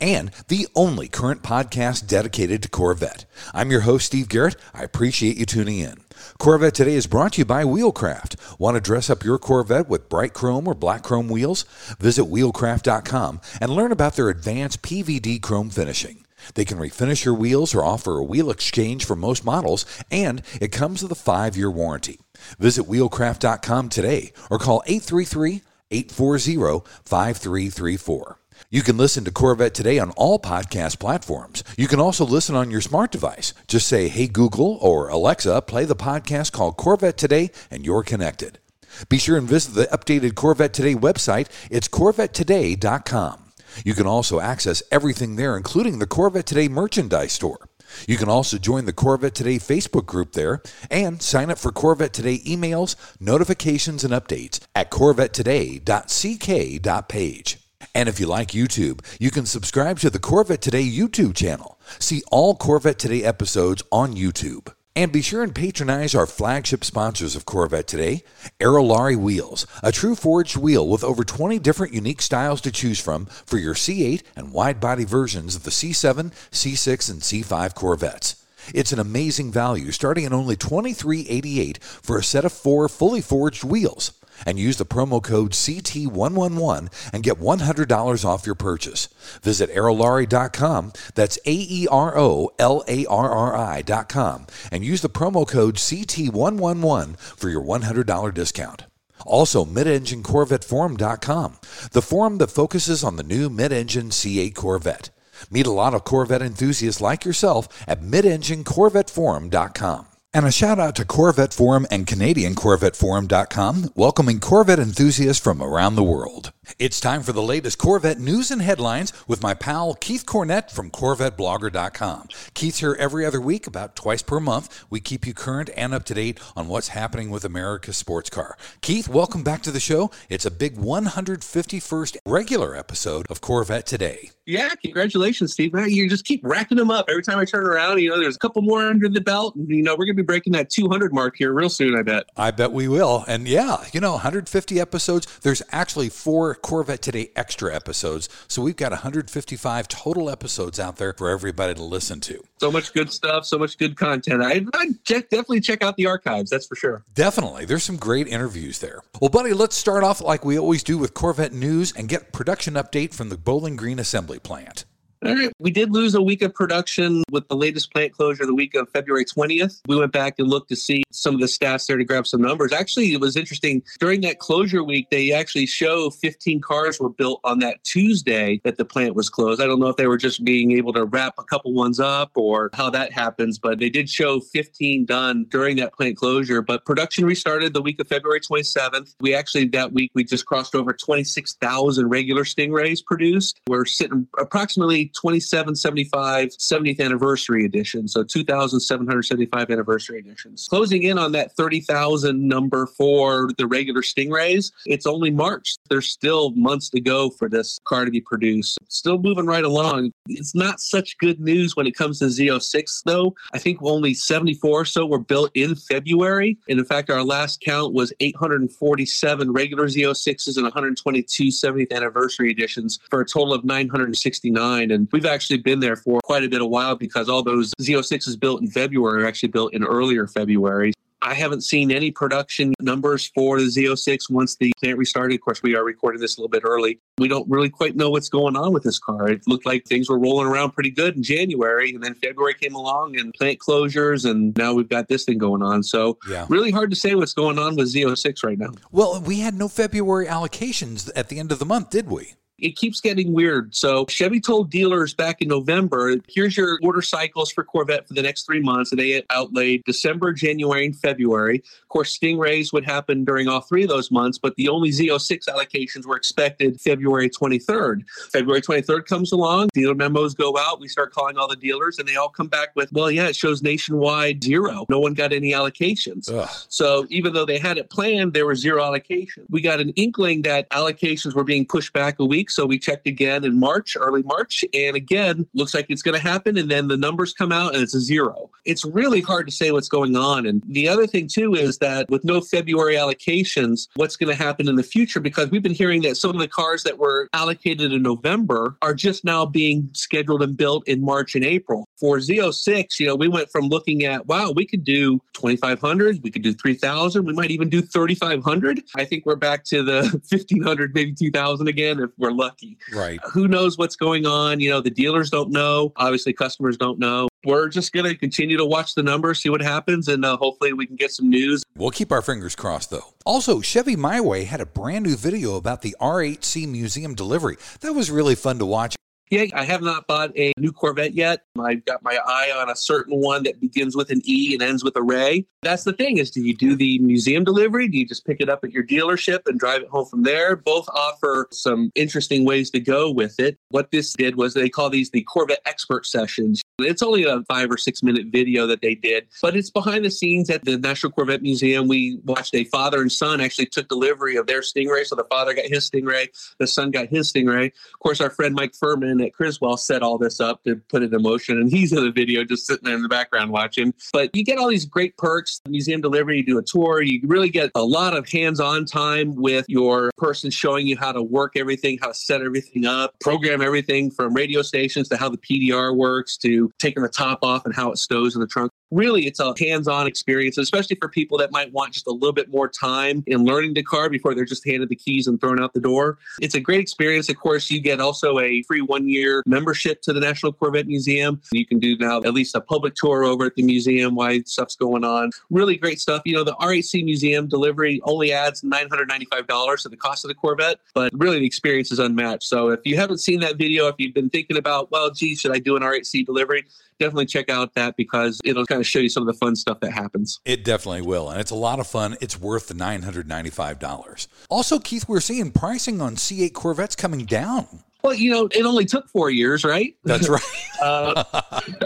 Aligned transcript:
and 0.00 0.30
the 0.48 0.66
only 0.74 1.08
current 1.08 1.42
podcast 1.42 2.06
dedicated 2.06 2.62
to 2.62 2.68
Corvette. 2.68 3.24
I'm 3.52 3.70
your 3.70 3.82
host, 3.82 4.06
Steve 4.06 4.28
Garrett. 4.28 4.56
I 4.74 4.82
appreciate 4.82 5.36
you 5.36 5.46
tuning 5.46 5.78
in. 5.78 5.98
Corvette 6.38 6.74
Today 6.74 6.94
is 6.94 7.06
brought 7.06 7.34
to 7.34 7.40
you 7.40 7.44
by 7.44 7.64
Wheelcraft. 7.64 8.58
Want 8.58 8.76
to 8.76 8.80
dress 8.80 9.10
up 9.10 9.24
your 9.24 9.38
Corvette 9.38 9.88
with 9.88 10.08
bright 10.08 10.32
chrome 10.32 10.66
or 10.66 10.74
black 10.74 11.02
chrome 11.02 11.28
wheels? 11.28 11.64
Visit 11.98 12.24
wheelcraft.com 12.24 13.40
and 13.60 13.70
learn 13.70 13.92
about 13.92 14.16
their 14.16 14.28
advanced 14.28 14.82
PVD 14.82 15.40
chrome 15.40 15.70
finishing. 15.70 16.24
They 16.54 16.64
can 16.64 16.78
refinish 16.78 17.24
your 17.24 17.34
wheels 17.34 17.74
or 17.74 17.84
offer 17.84 18.16
a 18.16 18.24
wheel 18.24 18.50
exchange 18.50 19.04
for 19.04 19.16
most 19.16 19.44
models, 19.44 19.84
and 20.10 20.42
it 20.60 20.72
comes 20.72 21.02
with 21.02 21.12
a 21.12 21.16
five 21.16 21.56
year 21.56 21.70
warranty. 21.70 22.18
Visit 22.58 22.86
wheelcraft.com 22.86 23.88
today 23.90 24.32
or 24.50 24.58
call 24.58 24.82
833 24.86 25.62
840 25.90 26.88
5334. 27.04 28.39
You 28.72 28.82
can 28.82 28.96
listen 28.96 29.24
to 29.24 29.32
Corvette 29.32 29.74
Today 29.74 29.98
on 29.98 30.12
all 30.12 30.38
podcast 30.38 31.00
platforms. 31.00 31.64
You 31.76 31.88
can 31.88 31.98
also 31.98 32.24
listen 32.24 32.54
on 32.54 32.70
your 32.70 32.80
smart 32.80 33.10
device. 33.10 33.52
Just 33.66 33.88
say, 33.88 34.06
Hey 34.06 34.28
Google 34.28 34.78
or 34.80 35.08
Alexa, 35.08 35.62
play 35.62 35.84
the 35.84 35.96
podcast 35.96 36.52
called 36.52 36.76
Corvette 36.76 37.16
Today, 37.16 37.50
and 37.68 37.84
you're 37.84 38.04
connected. 38.04 38.60
Be 39.08 39.18
sure 39.18 39.36
and 39.36 39.48
visit 39.48 39.74
the 39.74 39.86
updated 39.86 40.36
Corvette 40.36 40.72
Today 40.72 40.94
website. 40.94 41.48
It's 41.68 41.88
corvettetoday.com. 41.88 43.52
You 43.84 43.94
can 43.94 44.06
also 44.06 44.38
access 44.38 44.84
everything 44.92 45.34
there, 45.34 45.56
including 45.56 45.98
the 45.98 46.06
Corvette 46.06 46.46
Today 46.46 46.68
merchandise 46.68 47.32
store. 47.32 47.68
You 48.06 48.16
can 48.16 48.28
also 48.28 48.56
join 48.56 48.84
the 48.84 48.92
Corvette 48.92 49.34
Today 49.34 49.56
Facebook 49.56 50.06
group 50.06 50.34
there 50.34 50.62
and 50.92 51.20
sign 51.20 51.50
up 51.50 51.58
for 51.58 51.72
Corvette 51.72 52.12
Today 52.12 52.38
emails, 52.38 52.94
notifications, 53.18 54.04
and 54.04 54.14
updates 54.14 54.60
at 54.76 54.92
corvettetoday.ck.page. 54.92 57.59
And 57.94 58.08
if 58.08 58.20
you 58.20 58.26
like 58.26 58.48
YouTube, 58.48 59.04
you 59.18 59.30
can 59.30 59.46
subscribe 59.46 59.98
to 60.00 60.10
the 60.10 60.18
Corvette 60.18 60.62
Today 60.62 60.84
YouTube 60.84 61.34
channel. 61.34 61.78
See 61.98 62.22
all 62.30 62.54
Corvette 62.54 62.98
Today 62.98 63.24
episodes 63.24 63.82
on 63.90 64.14
YouTube. 64.14 64.72
And 64.96 65.12
be 65.12 65.22
sure 65.22 65.42
and 65.42 65.54
patronize 65.54 66.14
our 66.14 66.26
flagship 66.26 66.84
sponsors 66.84 67.36
of 67.36 67.46
Corvette 67.46 67.86
today, 67.86 68.24
Aerolarri 68.58 69.16
Wheels, 69.16 69.66
a 69.84 69.92
true 69.92 70.16
forged 70.16 70.56
wheel 70.56 70.88
with 70.88 71.04
over 71.04 71.22
20 71.22 71.60
different 71.60 71.94
unique 71.94 72.20
styles 72.20 72.60
to 72.62 72.72
choose 72.72 73.00
from 73.00 73.26
for 73.26 73.56
your 73.56 73.74
C8 73.74 74.22
and 74.34 74.52
wide 74.52 74.80
body 74.80 75.04
versions 75.04 75.54
of 75.54 75.62
the 75.62 75.70
C7, 75.70 76.32
C6, 76.50 77.10
and 77.10 77.20
C5 77.22 77.74
Corvettes. 77.74 78.44
It's 78.74 78.92
an 78.92 78.98
amazing 78.98 79.52
value 79.52 79.92
starting 79.92 80.26
at 80.26 80.32
only 80.32 80.56
$23.88 80.56 81.80
for 81.82 82.18
a 82.18 82.24
set 82.24 82.44
of 82.44 82.52
four 82.52 82.88
fully 82.88 83.20
forged 83.20 83.64
wheels 83.64 84.12
and 84.46 84.58
use 84.58 84.76
the 84.76 84.86
promo 84.86 85.22
code 85.22 85.52
CT111 85.52 87.10
and 87.12 87.22
get 87.22 87.38
$100 87.38 88.24
off 88.24 88.46
your 88.46 88.54
purchase. 88.54 89.08
Visit 89.42 89.70
aerolarri.com, 89.70 90.92
that's 91.14 91.38
A 91.46 91.52
E 91.52 91.86
R 91.90 92.18
O 92.18 92.50
L 92.58 92.84
A 92.88 93.06
R 93.06 93.30
R 93.30 93.56
I.com, 93.56 94.46
and 94.70 94.84
use 94.84 95.02
the 95.02 95.08
promo 95.08 95.46
code 95.46 95.76
CT111 95.76 97.18
for 97.18 97.48
your 97.48 97.62
$100 97.62 98.34
discount. 98.34 98.84
Also, 99.26 99.64
midenginecorvetteforum.com, 99.64 101.58
the 101.92 102.02
forum 102.02 102.38
that 102.38 102.50
focuses 102.50 103.04
on 103.04 103.16
the 103.16 103.22
new 103.22 103.50
mid 103.50 103.72
engine 103.72 104.10
C8 104.10 104.54
Corvette. 104.54 105.10
Meet 105.50 105.66
a 105.66 105.72
lot 105.72 105.94
of 105.94 106.04
Corvette 106.04 106.42
enthusiasts 106.42 107.00
like 107.00 107.24
yourself 107.24 107.66
at 107.88 108.02
midenginecorvetteforum.com. 108.02 110.09
And 110.32 110.46
a 110.46 110.52
shout 110.52 110.78
out 110.78 110.94
to 110.94 111.04
Corvette 111.04 111.52
Forum 111.52 111.88
and 111.90 112.06
CanadianCorvetteForum.com, 112.06 113.90
welcoming 113.96 114.38
Corvette 114.38 114.78
enthusiasts 114.78 115.42
from 115.42 115.60
around 115.60 115.96
the 115.96 116.04
world. 116.04 116.52
It's 116.78 117.00
time 117.00 117.22
for 117.22 117.32
the 117.32 117.42
latest 117.42 117.78
Corvette 117.78 118.18
news 118.18 118.50
and 118.50 118.62
headlines 118.62 119.12
with 119.26 119.42
my 119.42 119.54
pal 119.54 119.94
Keith 119.94 120.24
Cornett 120.24 120.70
from 120.70 120.90
CorvetteBlogger.com. 120.90 122.28
Keith's 122.54 122.78
here 122.78 122.96
every 122.98 123.26
other 123.26 123.40
week, 123.40 123.66
about 123.66 123.96
twice 123.96 124.22
per 124.22 124.40
month. 124.40 124.84
We 124.88 125.00
keep 125.00 125.26
you 125.26 125.34
current 125.34 125.70
and 125.76 125.92
up 125.92 126.04
to 126.04 126.14
date 126.14 126.38
on 126.56 126.68
what's 126.68 126.88
happening 126.88 127.30
with 127.30 127.44
America's 127.44 127.96
sports 127.96 128.30
car. 128.30 128.56
Keith, 128.82 129.08
welcome 129.08 129.42
back 129.42 129.62
to 129.62 129.70
the 129.70 129.80
show. 129.80 130.10
It's 130.28 130.46
a 130.46 130.50
big 130.50 130.76
151st 130.76 132.18
regular 132.26 132.76
episode 132.76 133.26
of 133.30 133.40
Corvette 133.40 133.86
Today. 133.86 134.30
Yeah, 134.46 134.70
congratulations, 134.82 135.52
Steve. 135.52 135.72
You 135.76 136.08
just 136.08 136.24
keep 136.24 136.40
racking 136.42 136.76
them 136.76 136.90
up. 136.90 137.06
Every 137.08 137.22
time 137.22 137.38
I 137.38 137.44
turn 137.44 137.64
around, 137.64 137.98
you 138.00 138.10
know, 138.10 138.18
there's 138.18 138.34
a 138.34 138.38
couple 138.40 138.62
more 138.62 138.82
under 138.82 139.08
the 139.08 139.20
belt. 139.20 139.54
And, 139.54 139.68
you 139.68 139.82
know, 139.82 139.92
we're 139.92 140.06
going 140.06 140.16
to 140.16 140.22
be 140.22 140.26
breaking 140.26 140.54
that 140.54 140.70
200 140.70 141.12
mark 141.12 141.36
here 141.36 141.52
real 141.52 141.68
soon, 141.68 141.96
I 141.96 142.02
bet. 142.02 142.24
I 142.36 142.50
bet 142.50 142.72
we 142.72 142.88
will. 142.88 143.24
And 143.28 143.46
yeah, 143.46 143.84
you 143.92 144.00
know, 144.00 144.12
150 144.12 144.80
episodes. 144.80 145.28
There's 145.42 145.62
actually 145.70 146.08
four 146.08 146.56
Corvette 146.62 147.02
Today 147.02 147.30
extra 147.36 147.74
episodes. 147.74 148.28
So 148.48 148.62
we've 148.62 148.76
got 148.76 148.92
155 148.92 149.88
total 149.88 150.30
episodes 150.30 150.78
out 150.78 150.96
there 150.96 151.12
for 151.12 151.30
everybody 151.30 151.74
to 151.74 151.82
listen 151.82 152.20
to. 152.20 152.42
So 152.60 152.70
much 152.70 152.92
good 152.92 153.12
stuff, 153.12 153.46
so 153.46 153.58
much 153.58 153.78
good 153.78 153.96
content. 153.96 154.42
I, 154.42 154.64
I 154.74 154.90
check, 155.04 155.30
definitely 155.30 155.60
check 155.60 155.82
out 155.82 155.96
the 155.96 156.06
archives, 156.06 156.50
that's 156.50 156.66
for 156.66 156.76
sure. 156.76 157.04
Definitely. 157.14 157.64
There's 157.64 157.84
some 157.84 157.96
great 157.96 158.26
interviews 158.28 158.78
there. 158.80 159.02
Well, 159.20 159.30
buddy, 159.30 159.52
let's 159.52 159.76
start 159.76 160.04
off 160.04 160.20
like 160.20 160.44
we 160.44 160.58
always 160.58 160.82
do 160.82 160.98
with 160.98 161.14
Corvette 161.14 161.52
news 161.52 161.92
and 161.92 162.08
get 162.08 162.32
production 162.32 162.74
update 162.74 163.14
from 163.14 163.28
the 163.28 163.38
Bowling 163.38 163.76
Green 163.76 163.98
Assembly 163.98 164.38
Plant. 164.38 164.84
All 165.22 165.34
right. 165.34 165.52
We 165.58 165.70
did 165.70 165.92
lose 165.92 166.14
a 166.14 166.22
week 166.22 166.40
of 166.40 166.54
production 166.54 167.22
with 167.30 167.46
the 167.48 167.56
latest 167.56 167.92
plant 167.92 168.12
closure 168.12 168.46
the 168.46 168.54
week 168.54 168.74
of 168.74 168.88
February 168.88 169.26
20th. 169.26 169.80
We 169.86 169.96
went 169.96 170.12
back 170.12 170.38
and 170.38 170.48
looked 170.48 170.70
to 170.70 170.76
see 170.76 171.02
some 171.12 171.34
of 171.34 171.40
the 171.40 171.46
stats 171.46 171.86
there 171.86 171.98
to 171.98 172.04
grab 172.04 172.26
some 172.26 172.40
numbers. 172.40 172.72
Actually, 172.72 173.12
it 173.12 173.20
was 173.20 173.36
interesting. 173.36 173.82
During 173.98 174.22
that 174.22 174.38
closure 174.38 174.82
week, 174.82 175.10
they 175.10 175.32
actually 175.32 175.66
show 175.66 176.08
15 176.08 176.62
cars 176.62 176.98
were 176.98 177.10
built 177.10 177.40
on 177.44 177.58
that 177.58 177.84
Tuesday 177.84 178.62
that 178.64 178.78
the 178.78 178.84
plant 178.86 179.14
was 179.14 179.28
closed. 179.28 179.60
I 179.60 179.66
don't 179.66 179.78
know 179.78 179.88
if 179.88 179.96
they 179.96 180.06
were 180.06 180.16
just 180.16 180.42
being 180.42 180.72
able 180.72 180.94
to 180.94 181.04
wrap 181.04 181.34
a 181.38 181.44
couple 181.44 181.74
ones 181.74 182.00
up 182.00 182.30
or 182.34 182.70
how 182.72 182.88
that 182.88 183.12
happens, 183.12 183.58
but 183.58 183.78
they 183.78 183.90
did 183.90 184.08
show 184.08 184.40
15 184.40 185.04
done 185.04 185.44
during 185.50 185.76
that 185.76 185.92
plant 185.92 186.16
closure. 186.16 186.62
But 186.62 186.86
production 186.86 187.26
restarted 187.26 187.74
the 187.74 187.82
week 187.82 188.00
of 188.00 188.08
February 188.08 188.40
27th. 188.40 189.16
We 189.20 189.34
actually, 189.34 189.66
that 189.68 189.92
week, 189.92 190.12
we 190.14 190.24
just 190.24 190.46
crossed 190.46 190.74
over 190.74 190.94
26,000 190.94 192.08
regular 192.08 192.44
Stingrays 192.44 193.04
produced. 193.04 193.60
We're 193.68 193.84
sitting 193.84 194.26
approximately 194.38 195.09
2775 195.12 196.48
70th 196.48 197.00
anniversary 197.00 197.64
edition. 197.64 198.08
So 198.08 198.24
2,775 198.24 199.70
anniversary 199.70 200.18
editions. 200.18 200.66
Closing 200.68 201.02
in 201.02 201.18
on 201.18 201.32
that 201.32 201.52
30,000 201.52 202.46
number 202.46 202.86
for 202.86 203.50
the 203.58 203.66
regular 203.66 204.02
Stingrays. 204.02 204.72
It's 204.86 205.06
only 205.06 205.30
March. 205.30 205.76
There's 205.88 206.08
still 206.08 206.50
months 206.52 206.90
to 206.90 207.00
go 207.00 207.30
for 207.30 207.48
this 207.48 207.78
car 207.84 208.04
to 208.04 208.10
be 208.10 208.20
produced. 208.20 208.78
Still 208.88 209.18
moving 209.18 209.46
right 209.46 209.64
along. 209.64 210.12
It's 210.28 210.54
not 210.54 210.80
such 210.80 211.18
good 211.18 211.40
news 211.40 211.76
when 211.76 211.86
it 211.86 211.96
comes 211.96 212.18
to 212.18 212.26
Z06, 212.26 213.02
though. 213.04 213.34
I 213.52 213.58
think 213.58 213.78
only 213.82 214.14
74 214.14 214.70
or 214.70 214.84
so 214.84 215.06
were 215.06 215.18
built 215.18 215.50
in 215.54 215.74
February. 215.74 216.58
And 216.68 216.78
in 216.78 216.84
fact, 216.84 217.10
our 217.10 217.24
last 217.24 217.60
count 217.60 217.92
was 217.92 218.12
847 218.20 219.52
regular 219.52 219.86
Z06s 219.86 220.56
and 220.56 220.64
122 220.64 221.44
70th 221.44 221.92
anniversary 221.92 222.50
editions 222.50 222.98
for 223.10 223.20
a 223.20 223.26
total 223.26 223.52
of 223.52 223.64
969. 223.64 224.90
And 224.90 224.99
we've 225.12 225.26
actually 225.26 225.58
been 225.58 225.80
there 225.80 225.96
for 225.96 226.20
quite 226.24 226.44
a 226.44 226.48
bit 226.48 226.62
of 226.62 226.68
while 226.68 226.96
because 226.96 227.28
all 227.28 227.42
those 227.42 227.72
Z06s 227.80 228.38
built 228.38 228.60
in 228.60 228.68
February 228.68 229.22
are 229.22 229.26
actually 229.26 229.50
built 229.50 229.74
in 229.74 229.84
earlier 229.84 230.26
February. 230.26 230.92
I 231.22 231.34
haven't 231.34 231.62
seen 231.62 231.90
any 231.90 232.10
production 232.10 232.72
numbers 232.80 233.26
for 233.34 233.60
the 233.60 233.66
Z06 233.66 234.30
once 234.30 234.56
the 234.56 234.72
plant 234.80 234.96
restarted. 234.96 235.34
Of 235.34 235.42
course, 235.42 235.62
we 235.62 235.76
are 235.76 235.84
recording 235.84 236.20
this 236.20 236.36
a 236.36 236.40
little 236.40 236.48
bit 236.48 236.62
early. 236.64 236.98
We 237.18 237.28
don't 237.28 237.48
really 237.48 237.68
quite 237.68 237.94
know 237.94 238.10
what's 238.10 238.30
going 238.30 238.56
on 238.56 238.72
with 238.72 238.84
this 238.84 238.98
car. 238.98 239.28
It 239.28 239.42
looked 239.46 239.66
like 239.66 239.84
things 239.84 240.08
were 240.08 240.18
rolling 240.18 240.46
around 240.46 240.70
pretty 240.70 240.90
good 240.90 241.16
in 241.16 241.22
January, 241.22 241.94
and 241.94 242.02
then 242.02 242.14
February 242.14 242.54
came 242.54 242.74
along 242.74 243.18
and 243.18 243.34
plant 243.34 243.58
closures, 243.58 244.28
and 244.28 244.56
now 244.56 244.72
we've 244.72 244.88
got 244.88 245.08
this 245.08 245.24
thing 245.24 245.36
going 245.36 245.62
on. 245.62 245.82
So, 245.82 246.18
yeah. 246.28 246.46
really 246.48 246.70
hard 246.70 246.90
to 246.90 246.96
say 246.96 247.14
what's 247.14 247.34
going 247.34 247.58
on 247.58 247.76
with 247.76 247.92
Z06 247.92 248.42
right 248.42 248.58
now. 248.58 248.70
Well, 248.90 249.20
we 249.20 249.40
had 249.40 249.54
no 249.54 249.68
February 249.68 250.26
allocations 250.26 251.10
at 251.14 251.28
the 251.28 251.38
end 251.38 251.52
of 251.52 251.58
the 251.58 251.66
month, 251.66 251.90
did 251.90 252.08
we? 252.08 252.34
It 252.62 252.76
keeps 252.76 253.00
getting 253.00 253.32
weird. 253.32 253.74
So 253.74 254.06
Chevy 254.06 254.40
told 254.40 254.70
dealers 254.70 255.14
back 255.14 255.40
in 255.40 255.48
November, 255.48 256.16
here's 256.28 256.56
your 256.56 256.78
order 256.82 257.02
cycles 257.02 257.50
for 257.50 257.64
Corvette 257.64 258.06
for 258.06 258.14
the 258.14 258.22
next 258.22 258.46
three 258.46 258.60
months. 258.60 258.92
And 258.92 259.00
they 259.00 259.22
outlaid 259.30 259.84
December, 259.84 260.32
January, 260.32 260.86
and 260.86 260.96
February. 260.96 261.62
Of 261.82 261.88
course, 261.88 262.16
Stingrays 262.16 262.72
would 262.72 262.84
happen 262.84 263.24
during 263.24 263.48
all 263.48 263.60
three 263.60 263.82
of 263.82 263.88
those 263.88 264.10
months, 264.10 264.38
but 264.38 264.54
the 264.56 264.68
only 264.68 264.90
Z06 264.90 265.48
allocations 265.48 266.06
were 266.06 266.16
expected 266.16 266.80
February 266.80 267.30
23rd. 267.30 268.04
February 268.32 268.60
23rd 268.60 269.06
comes 269.06 269.32
along, 269.32 269.68
dealer 269.72 269.94
memos 269.94 270.34
go 270.34 270.56
out. 270.58 270.80
We 270.80 270.88
start 270.88 271.12
calling 271.12 271.36
all 271.36 271.48
the 271.48 271.56
dealers, 271.56 271.98
and 271.98 272.06
they 272.06 272.16
all 272.16 272.28
come 272.28 272.48
back 272.48 272.70
with, 272.76 272.92
well, 272.92 273.10
yeah, 273.10 273.28
it 273.28 273.36
shows 273.36 273.62
nationwide 273.62 274.42
zero. 274.44 274.86
No 274.88 275.00
one 275.00 275.14
got 275.14 275.32
any 275.32 275.52
allocations. 275.52 276.30
Ugh. 276.32 276.48
So 276.68 277.06
even 277.10 277.32
though 277.32 277.46
they 277.46 277.58
had 277.58 277.78
it 277.78 277.90
planned, 277.90 278.32
there 278.32 278.46
were 278.46 278.54
zero 278.54 278.82
allocations. 278.82 279.46
We 279.48 279.60
got 279.60 279.80
an 279.80 279.90
inkling 279.90 280.42
that 280.42 280.68
allocations 280.70 281.34
were 281.34 281.44
being 281.44 281.66
pushed 281.66 281.92
back 281.92 282.18
a 282.18 282.24
week. 282.24 282.49
So 282.50 282.66
we 282.66 282.78
checked 282.78 283.06
again 283.06 283.44
in 283.44 283.58
March, 283.58 283.96
early 283.98 284.22
March, 284.22 284.64
and 284.74 284.96
again, 284.96 285.46
looks 285.54 285.74
like 285.74 285.86
it's 285.88 286.02
going 286.02 286.18
to 286.18 286.22
happen. 286.22 286.56
And 286.56 286.70
then 286.70 286.88
the 286.88 286.96
numbers 286.96 287.32
come 287.32 287.52
out 287.52 287.74
and 287.74 287.82
it's 287.82 287.94
a 287.94 288.00
zero. 288.00 288.50
It's 288.64 288.84
really 288.84 289.20
hard 289.20 289.46
to 289.46 289.52
say 289.52 289.72
what's 289.72 289.88
going 289.88 290.16
on. 290.16 290.46
And 290.46 290.62
the 290.66 290.88
other 290.88 291.06
thing, 291.06 291.28
too, 291.28 291.54
is 291.54 291.78
that 291.78 292.08
with 292.10 292.24
no 292.24 292.40
February 292.40 292.94
allocations, 292.94 293.88
what's 293.94 294.16
going 294.16 294.34
to 294.34 294.42
happen 294.42 294.68
in 294.68 294.76
the 294.76 294.82
future? 294.82 295.20
Because 295.20 295.50
we've 295.50 295.62
been 295.62 295.74
hearing 295.74 296.02
that 296.02 296.16
some 296.16 296.30
of 296.30 296.38
the 296.38 296.48
cars 296.48 296.82
that 296.84 296.98
were 296.98 297.28
allocated 297.32 297.92
in 297.92 298.02
November 298.02 298.76
are 298.82 298.94
just 298.94 299.24
now 299.24 299.46
being 299.46 299.88
scheduled 299.92 300.42
and 300.42 300.56
built 300.56 300.86
in 300.86 301.02
March 301.02 301.34
and 301.34 301.44
April. 301.44 301.88
For 301.98 302.18
Z06, 302.18 302.98
you 302.98 303.06
know, 303.06 303.14
we 303.14 303.28
went 303.28 303.50
from 303.50 303.68
looking 303.68 304.04
at, 304.04 304.26
wow, 304.26 304.52
we 304.54 304.66
could 304.66 304.84
do 304.84 305.20
2,500, 305.34 306.22
we 306.22 306.30
could 306.30 306.42
do 306.42 306.52
3,000, 306.52 307.24
we 307.24 307.32
might 307.32 307.50
even 307.50 307.68
do 307.68 307.82
3,500. 307.82 308.82
I 308.96 309.04
think 309.04 309.26
we're 309.26 309.36
back 309.36 309.64
to 309.64 309.82
the 309.82 310.02
1,500, 310.28 310.94
maybe 310.94 311.12
2,000 311.12 311.68
again 311.68 312.00
if 312.00 312.10
we're 312.18 312.32
lucky. 312.40 312.78
Right. 312.92 313.20
Who 313.32 313.46
knows 313.46 313.78
what's 313.78 313.96
going 313.96 314.26
on? 314.26 314.58
You 314.58 314.70
know, 314.70 314.80
the 314.80 314.90
dealers 314.90 315.30
don't 315.30 315.50
know. 315.50 315.92
Obviously, 315.96 316.32
customers 316.32 316.76
don't 316.76 316.98
know. 316.98 317.28
We're 317.44 317.68
just 317.68 317.92
going 317.92 318.06
to 318.06 318.16
continue 318.16 318.56
to 318.56 318.66
watch 318.66 318.94
the 318.94 319.02
numbers, 319.02 319.40
see 319.40 319.48
what 319.48 319.62
happens, 319.62 320.08
and 320.08 320.24
uh, 320.24 320.36
hopefully 320.36 320.72
we 320.72 320.86
can 320.86 320.96
get 320.96 321.10
some 321.10 321.30
news. 321.30 321.62
We'll 321.76 321.90
keep 321.90 322.12
our 322.12 322.22
fingers 322.22 322.56
crossed, 322.56 322.90
though. 322.90 323.14
Also, 323.24 323.60
Chevy 323.60 323.96
My 323.96 324.20
Way 324.20 324.44
had 324.44 324.60
a 324.60 324.66
brand 324.66 325.04
new 325.04 325.16
video 325.16 325.56
about 325.56 325.82
the 325.82 325.96
R8C 326.00 326.68
museum 326.68 327.14
delivery. 327.14 327.56
That 327.80 327.94
was 327.94 328.10
really 328.10 328.34
fun 328.34 328.58
to 328.58 328.66
watch. 328.66 328.96
Yeah, 329.30 329.44
I 329.54 329.64
have 329.64 329.80
not 329.80 330.08
bought 330.08 330.36
a 330.36 330.52
new 330.58 330.72
Corvette 330.72 331.14
yet. 331.14 331.44
I've 331.56 331.84
got 331.84 332.02
my 332.02 332.18
eye 332.26 332.52
on 332.56 332.68
a 332.68 332.74
certain 332.74 333.20
one 333.20 333.44
that 333.44 333.60
begins 333.60 333.94
with 333.94 334.10
an 334.10 334.22
E 334.24 334.54
and 334.54 334.60
ends 334.60 334.82
with 334.82 334.96
a 334.96 335.02
Ray. 335.02 335.46
That's 335.62 335.84
the 335.84 335.92
thing 335.92 336.18
is 336.18 336.32
do 336.32 336.42
you 336.42 336.56
do 336.56 336.74
the 336.74 336.98
museum 336.98 337.44
delivery? 337.44 337.86
Do 337.86 337.96
you 337.96 338.06
just 338.06 338.26
pick 338.26 338.40
it 338.40 338.48
up 338.48 338.64
at 338.64 338.72
your 338.72 338.84
dealership 338.84 339.42
and 339.46 339.56
drive 339.56 339.82
it 339.82 339.88
home 339.88 340.06
from 340.06 340.24
there? 340.24 340.56
Both 340.56 340.88
offer 340.88 341.46
some 341.52 341.92
interesting 341.94 342.44
ways 342.44 342.70
to 342.70 342.80
go 342.80 343.08
with 343.08 343.38
it. 343.38 343.56
What 343.68 343.92
this 343.92 344.12
did 344.14 344.34
was 344.34 344.54
they 344.54 344.68
call 344.68 344.90
these 344.90 345.10
the 345.10 345.22
Corvette 345.22 345.62
expert 345.64 346.06
sessions. 346.06 346.60
It's 346.82 347.02
only 347.02 347.24
a 347.24 347.42
five 347.42 347.70
or 347.70 347.76
six 347.76 348.02
minute 348.02 348.26
video 348.30 348.66
that 348.66 348.80
they 348.82 348.94
did, 348.94 349.26
but 349.42 349.56
it's 349.56 349.70
behind 349.70 350.04
the 350.04 350.10
scenes 350.10 350.50
at 350.50 350.64
the 350.64 350.78
National 350.78 351.12
Corvette 351.12 351.42
Museum. 351.42 351.88
We 351.88 352.18
watched 352.24 352.54
a 352.54 352.64
father 352.64 353.00
and 353.00 353.10
son 353.10 353.40
actually 353.40 353.66
took 353.66 353.88
delivery 353.88 354.36
of 354.36 354.46
their 354.46 354.60
Stingray. 354.60 355.06
So 355.06 355.16
the 355.16 355.24
father 355.24 355.54
got 355.54 355.66
his 355.66 355.88
Stingray, 355.88 356.28
the 356.58 356.66
son 356.66 356.90
got 356.90 357.08
his 357.08 357.32
Stingray. 357.32 357.66
Of 357.66 358.00
course, 358.00 358.20
our 358.20 358.30
friend 358.30 358.54
Mike 358.54 358.74
Furman 358.74 359.20
at 359.20 359.32
Criswell 359.32 359.76
set 359.76 360.02
all 360.02 360.18
this 360.18 360.40
up 360.40 360.64
to 360.64 360.76
put 360.88 361.02
it 361.02 361.12
in 361.12 361.22
motion, 361.22 361.58
and 361.58 361.70
he's 361.70 361.92
in 361.92 362.02
the 362.02 362.10
video 362.10 362.44
just 362.44 362.66
sitting 362.66 362.84
there 362.84 362.94
in 362.94 363.02
the 363.02 363.08
background 363.08 363.50
watching. 363.50 363.94
But 364.12 364.34
you 364.34 364.44
get 364.44 364.58
all 364.58 364.68
these 364.68 364.86
great 364.86 365.16
perks 365.16 365.60
museum 365.68 366.00
delivery, 366.00 366.38
you 366.38 366.44
do 366.44 366.58
a 366.58 366.62
tour, 366.62 367.02
you 367.02 367.20
really 367.24 367.50
get 367.50 367.70
a 367.74 367.84
lot 367.84 368.16
of 368.16 368.28
hands 368.28 368.60
on 368.60 368.84
time 368.84 369.34
with 369.34 369.64
your 369.68 370.10
person 370.16 370.50
showing 370.50 370.86
you 370.86 370.96
how 370.96 371.12
to 371.12 371.22
work 371.22 371.56
everything, 371.56 371.98
how 372.00 372.08
to 372.08 372.14
set 372.14 372.42
everything 372.42 372.86
up, 372.86 373.18
program 373.20 373.60
everything 373.62 374.10
from 374.10 374.34
radio 374.34 374.62
stations 374.62 375.08
to 375.08 375.16
how 375.16 375.28
the 375.28 375.38
PDR 375.38 375.94
works 375.94 376.36
to 376.38 376.69
taking 376.78 377.02
the 377.02 377.08
top 377.08 377.40
off 377.42 377.64
and 377.64 377.74
how 377.74 377.90
it 377.90 377.98
stows 377.98 378.34
in 378.34 378.40
the 378.40 378.46
trunk 378.46 378.69
really 378.90 379.26
it's 379.26 379.40
a 379.40 379.54
hands-on 379.58 380.06
experience 380.06 380.58
especially 380.58 380.96
for 380.96 381.08
people 381.08 381.38
that 381.38 381.52
might 381.52 381.72
want 381.72 381.92
just 381.92 382.06
a 382.06 382.10
little 382.10 382.32
bit 382.32 382.50
more 382.50 382.68
time 382.68 383.22
in 383.26 383.44
learning 383.44 383.74
the 383.74 383.82
car 383.82 384.08
before 384.08 384.34
they're 384.34 384.44
just 384.44 384.66
handed 384.66 384.88
the 384.88 384.96
keys 384.96 385.26
and 385.26 385.40
thrown 385.40 385.62
out 385.62 385.72
the 385.72 385.80
door. 385.80 386.18
It's 386.40 386.54
a 386.54 386.60
great 386.60 386.80
experience. 386.80 387.28
Of 387.28 387.38
course 387.38 387.70
you 387.70 387.80
get 387.80 388.00
also 388.00 388.38
a 388.38 388.62
free 388.64 388.80
one 388.80 389.08
year 389.08 389.42
membership 389.46 390.02
to 390.02 390.12
the 390.12 390.20
national 390.20 390.52
corvette 390.52 390.86
museum. 390.86 391.40
You 391.52 391.66
can 391.66 391.78
do 391.78 391.96
now 391.96 392.18
at 392.18 392.34
least 392.34 392.54
a 392.54 392.60
public 392.60 392.94
tour 392.94 393.24
over 393.24 393.46
at 393.46 393.54
the 393.54 393.62
museum 393.62 394.14
while 394.14 394.38
stuff's 394.46 394.76
going 394.76 395.04
on. 395.04 395.30
Really 395.50 395.76
great 395.76 396.00
stuff. 396.00 396.22
You 396.24 396.34
know 396.34 396.44
the 396.44 396.54
R8C 396.54 397.04
museum 397.04 397.48
delivery 397.48 398.00
only 398.04 398.32
adds 398.32 398.62
$995 398.62 399.82
to 399.82 399.88
the 399.88 399.96
cost 399.96 400.24
of 400.24 400.28
the 400.28 400.34
corvette 400.34 400.78
but 400.94 401.12
really 401.14 401.38
the 401.38 401.46
experience 401.46 401.92
is 401.92 401.98
unmatched. 401.98 402.44
So 402.44 402.70
if 402.70 402.80
you 402.84 402.96
haven't 402.96 403.18
seen 403.18 403.40
that 403.40 403.56
video 403.56 403.86
if 403.88 403.96
you've 403.98 404.14
been 404.14 404.30
thinking 404.30 404.56
about 404.56 404.90
well 404.90 405.10
gee 405.10 405.34
should 405.34 405.52
i 405.52 405.58
do 405.58 405.76
an 405.76 405.82
R8C 405.82 406.26
delivery 406.26 406.64
definitely 407.00 407.26
check 407.26 407.48
out 407.48 407.74
that 407.74 407.96
because 407.96 408.40
it'll 408.44 408.66
kind 408.66 408.79
show 408.84 408.98
you 408.98 409.08
some 409.08 409.26
of 409.26 409.26
the 409.26 409.38
fun 409.38 409.56
stuff 409.56 409.80
that 409.80 409.92
happens. 409.92 410.40
It 410.44 410.64
definitely 410.64 411.02
will. 411.02 411.30
And 411.30 411.40
it's 411.40 411.50
a 411.50 411.56
lot 411.56 411.80
of 411.80 411.86
fun. 411.86 412.16
It's 412.20 412.40
worth 412.40 412.68
the 412.68 412.74
$995. 412.74 414.26
Also, 414.48 414.78
Keith, 414.78 415.08
we're 415.08 415.20
seeing 415.20 415.50
pricing 415.50 416.00
on 416.00 416.16
C8 416.16 416.52
Corvettes 416.52 416.96
coming 416.96 417.24
down. 417.24 417.84
Well, 418.02 418.14
you 418.14 418.30
know, 418.30 418.48
it 418.52 418.64
only 418.64 418.84
took 418.84 419.08
four 419.08 419.30
years, 419.30 419.64
right? 419.64 419.94
That's 420.04 420.28
right. 420.28 420.42
uh, 420.82 421.24